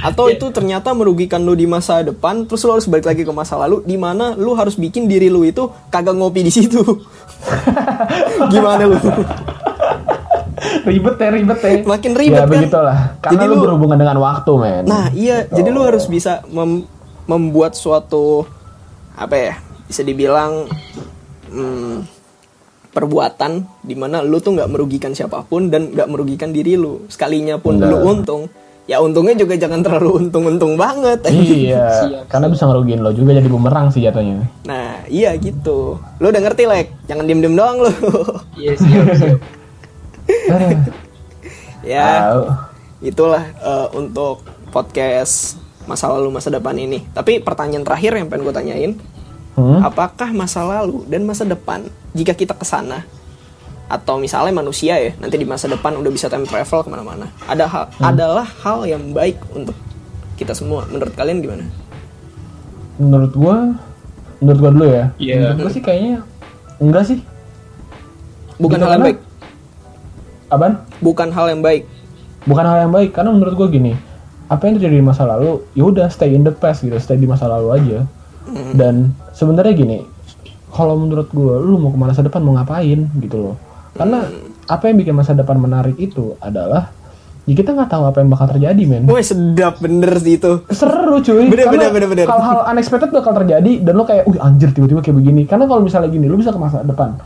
[0.00, 3.58] atau itu ternyata merugikan lu di masa depan terus lu harus balik lagi ke masa
[3.58, 6.80] lalu di mana lu harus bikin diri lu itu kagak ngopi di situ
[8.48, 8.96] gimana lu
[10.84, 11.70] ribet ya ribet ya.
[11.82, 12.50] Makin ribet, ya, kan?
[12.50, 12.98] begitulah.
[13.18, 14.84] Karena Jadi lu, lu- berhubungan dengan waktu men.
[14.84, 16.84] Nah iya, jadi lu harus bisa mem-
[17.24, 18.44] membuat suatu
[19.12, 19.54] apa ya
[19.84, 20.66] bisa dibilang
[21.46, 21.96] hmm,
[22.90, 27.54] perbuatan di mana lu tuh nggak merugikan siapa pun dan nggak merugikan diri lu sekalinya
[27.54, 27.90] pun Benar.
[27.92, 28.42] lu untung
[28.84, 33.90] ya untungnya juga jangan terlalu untung-untung banget Iya, karena bisa ngerugiin lo juga jadi bumerang
[33.90, 34.42] sih jatuhnya.
[34.64, 37.90] nah iya gitu lu udah ngerti lek jangan diem diem doang lu
[38.56, 39.38] Iya siap siap.
[41.80, 42.42] Ya tahu.
[43.00, 48.54] itulah eh, untuk podcast masa lalu masa depan ini tapi pertanyaan terakhir yang pengen gue
[48.54, 48.92] tanyain
[49.50, 49.82] Hmm?
[49.82, 51.82] apakah masa lalu dan masa depan
[52.14, 53.02] jika kita ke sana
[53.90, 57.66] atau misalnya manusia ya nanti di masa depan udah bisa time travel ke mana-mana ada
[57.66, 59.74] hal, adalah hal yang baik untuk
[60.38, 61.66] kita semua menurut kalian gimana
[62.96, 63.56] Menurut gua,
[64.38, 65.04] menurut gua dulu ya.
[65.16, 65.34] Iya.
[65.50, 66.14] Menurut gua sih kayaknya
[66.78, 67.18] enggak sih.
[68.56, 69.18] bukan hal yang baik
[70.50, 70.82] Apaan?
[70.98, 71.86] bukan hal yang baik
[72.40, 73.92] Bukan hal yang baik karena menurut gua gini.
[74.48, 77.28] Apa yang terjadi di masa lalu, ya udah stay in the past gitu, stay di
[77.28, 77.98] masa lalu aja.
[78.48, 78.72] Hmm.
[78.72, 78.94] Dan
[79.30, 79.98] sebenarnya gini,
[80.68, 83.56] kalau menurut gua lu mau ke masa depan mau ngapain gitu loh.
[83.92, 84.56] Karena Hmm.
[84.66, 86.88] apa yang bikin masa depan menarik itu adalah
[87.44, 89.04] ya kita nggak tahu apa yang bakal terjadi men.
[89.04, 92.26] Wah sedap bener sih itu seru cuy Bener, Karena bener, bener, bener.
[92.26, 96.08] hal-hal unexpected bakal terjadi dan lo kayak wih anjir tiba-tiba kayak begini karena kalau misalnya
[96.08, 97.18] gini lo bisa ke masa depan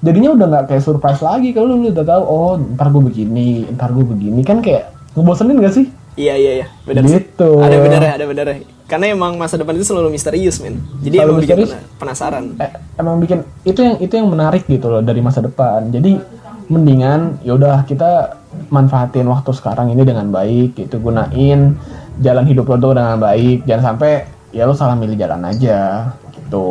[0.00, 3.92] jadinya udah nggak kayak surprise lagi kalau lu udah tahu oh ntar gue begini ntar
[3.92, 4.40] gue begini.
[4.42, 5.86] Kan kayak ngebosenin gak sih?
[6.18, 6.66] Iya iya iya.
[6.84, 7.22] Bener sih.
[7.22, 7.50] Gitu.
[7.60, 8.46] ada bener ada bener
[8.90, 10.82] karena emang masa depan itu selalu misterius men.
[10.98, 11.70] Jadi Selalu emang bikin misterius.
[11.70, 12.44] pena- penasaran.
[12.58, 15.86] Eh, emang bikin itu yang itu yang menarik gitu loh dari masa depan.
[15.94, 16.18] Jadi
[16.66, 18.40] mendingan ya udah kita
[18.70, 20.98] manfaatin waktu sekarang ini dengan baik gitu.
[20.98, 21.78] Gunain
[22.18, 23.62] jalan hidup lo tuh dengan baik.
[23.62, 26.10] Jangan sampai ya lo salah milih jalan aja
[26.50, 26.66] gitu.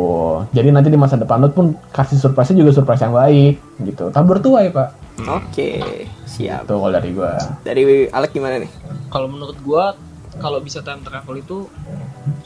[0.52, 3.54] Jadi nanti di masa depan lo pun kasih surprise juga surprise yang baik
[3.88, 4.12] gitu.
[4.12, 4.88] Tabur tua ya pak.
[5.20, 6.64] Oke, siap.
[6.68, 7.36] itu kalau dari gua.
[7.64, 8.70] Dari Alek gimana nih?
[9.10, 9.98] kalau menurut gua
[10.38, 11.66] kalau bisa time travel itu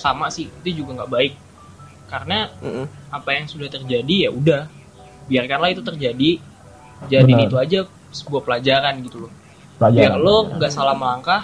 [0.01, 1.35] sama sih itu juga nggak baik.
[2.07, 2.87] Karena Mm-mm.
[3.11, 4.63] apa yang sudah terjadi ya udah.
[5.27, 6.31] Biarkanlah itu terjadi.
[7.11, 7.51] Jadiin Benar.
[7.51, 7.79] itu aja
[8.15, 9.33] sebuah pelajaran gitu loh.
[9.77, 9.99] Pelajaran.
[9.99, 11.43] biar lo nggak salah melangkah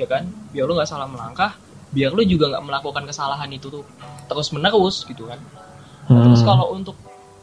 [0.00, 0.24] ya kan?
[0.50, 1.52] Biar lo nggak salah melangkah
[1.90, 3.84] biar lo juga nggak melakukan kesalahan itu tuh
[4.26, 5.40] terus menerus gitu kan
[6.00, 6.26] Hmm.
[6.26, 6.98] terus kalau untuk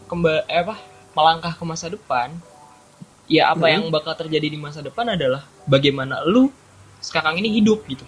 [0.06, 0.76] kembali eh, apa
[1.14, 2.36] melangkah ke masa depan
[3.26, 6.52] ya apa yang bakal terjadi di masa depan adalah bagaimana lu
[7.00, 8.04] sekarang ini hidup gitu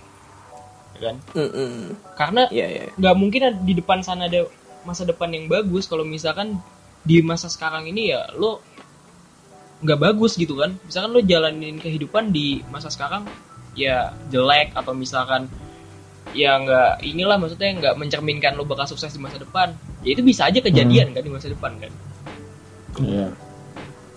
[0.95, 1.95] ya kan Mm-mm.
[2.11, 2.83] karena Iya, iya.
[2.91, 4.51] nggak mungkin ada- di depan sana ada
[4.83, 6.59] masa depan yang bagus kalau misalkan
[7.03, 8.59] di masa sekarang ini ya lo
[9.79, 13.23] nggak bagus gitu kan misalkan lo jalanin kehidupan di masa sekarang
[13.75, 15.47] ya jelek atau misalkan
[16.31, 19.73] ya nggak inilah maksudnya nggak mencerminkan lo bakal sukses di masa depan
[20.05, 21.91] ya itu bisa aja kejadian kan di masa depan kan
[22.99, 23.31] Iya.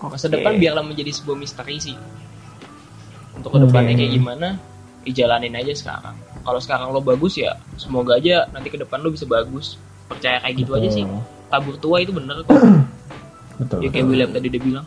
[0.03, 0.35] masa Oke.
[0.35, 1.95] depan biarlah menjadi sebuah misteri sih
[3.33, 3.99] untuk ke depannya Oke.
[4.03, 4.47] kayak gimana
[5.03, 9.23] dijalanin aja sekarang kalau sekarang lo bagus ya semoga aja nanti ke depan lo bisa
[9.23, 11.23] bagus percaya kayak gitu aja sih Betul.
[11.49, 12.51] tabur tua itu bener kok
[13.63, 14.85] betul ya kayak William tadi udah bilang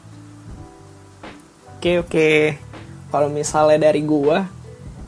[1.77, 2.31] Oke, oke.
[3.13, 4.49] Kalau misalnya dari gua,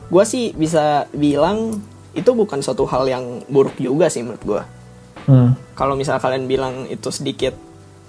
[0.07, 1.81] gua sih bisa bilang
[2.17, 4.63] itu bukan suatu hal yang buruk juga sih menurut gua.
[5.29, 5.53] Hmm.
[5.77, 7.53] Kalau misal kalian bilang itu sedikit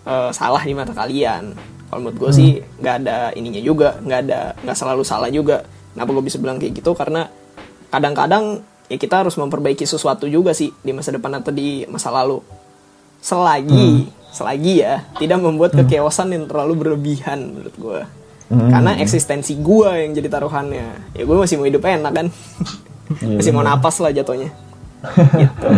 [0.08, 1.52] eh, salah di mata kalian,
[1.90, 5.66] kalau menurut gue sih nggak ada ininya juga, nggak ada nggak selalu salah juga.
[5.90, 6.94] Kenapa gue bisa bilang kayak gitu?
[6.94, 7.26] Karena
[7.90, 12.38] kadang-kadang ya kita harus memperbaiki sesuatu juga sih di masa depan atau di masa lalu.
[13.18, 18.00] Selagi, selagi ya tidak membuat kekeosan yang terlalu berlebihan menurut gue.
[18.54, 18.70] Hmm.
[18.70, 21.18] Karena eksistensi gue yang jadi taruhannya.
[21.18, 22.26] Ya gue masih mau hidup enak kan.
[23.18, 24.54] Iya, masih mau napas lah jatuhnya.
[25.42, 25.70] gitu.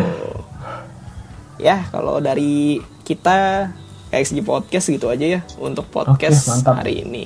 [1.57, 3.71] Ya, kalau dari kita
[4.13, 6.85] KXG Podcast gitu aja ya untuk podcast mantap.
[6.85, 7.25] hari ini.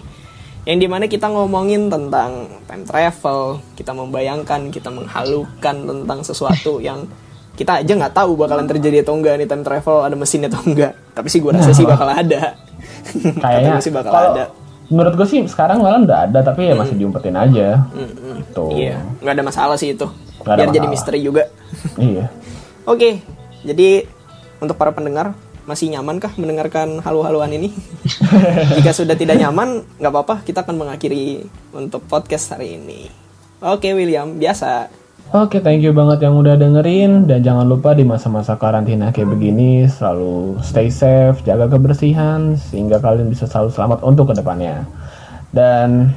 [0.67, 7.07] Yang di mana kita ngomongin tentang time travel, kita membayangkan, kita menghalukan tentang sesuatu yang
[7.57, 10.93] kita aja nggak tahu bakalan terjadi atau enggak nih time travel ada mesin atau enggak.
[11.17, 12.55] Tapi sih gue rasa sih bakal ada.
[13.41, 14.45] Kayaknya sih bakal kalau ada.
[14.87, 17.87] Menurut gue sih sekarang malah udah ada tapi ya masih diumpetin aja
[18.55, 20.07] tuh Iya, nggak ada masalah sih itu.
[20.43, 21.51] Nggak Biar jadi misteri juga.
[21.99, 22.31] iya
[22.87, 23.19] Oke,
[23.67, 24.07] jadi
[24.63, 25.35] untuk para pendengar
[25.67, 27.75] masih nyaman kah mendengarkan halu-haluan ini?
[28.79, 31.43] Jika sudah tidak nyaman, nggak apa-apa, kita akan mengakhiri
[31.75, 33.11] untuk podcast hari ini.
[33.59, 34.87] Oke, William, biasa.
[35.35, 39.91] Oke, thank you banget yang udah dengerin dan jangan lupa di masa-masa karantina kayak begini
[39.91, 44.87] selalu stay safe, jaga kebersihan sehingga kalian bisa selalu selamat untuk ke depannya.
[45.51, 46.15] Dan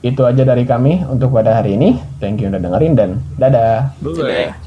[0.00, 2.00] itu aja dari kami untuk pada hari ini.
[2.24, 3.92] Thank you udah dengerin dan dadah.
[4.00, 4.64] Dadah.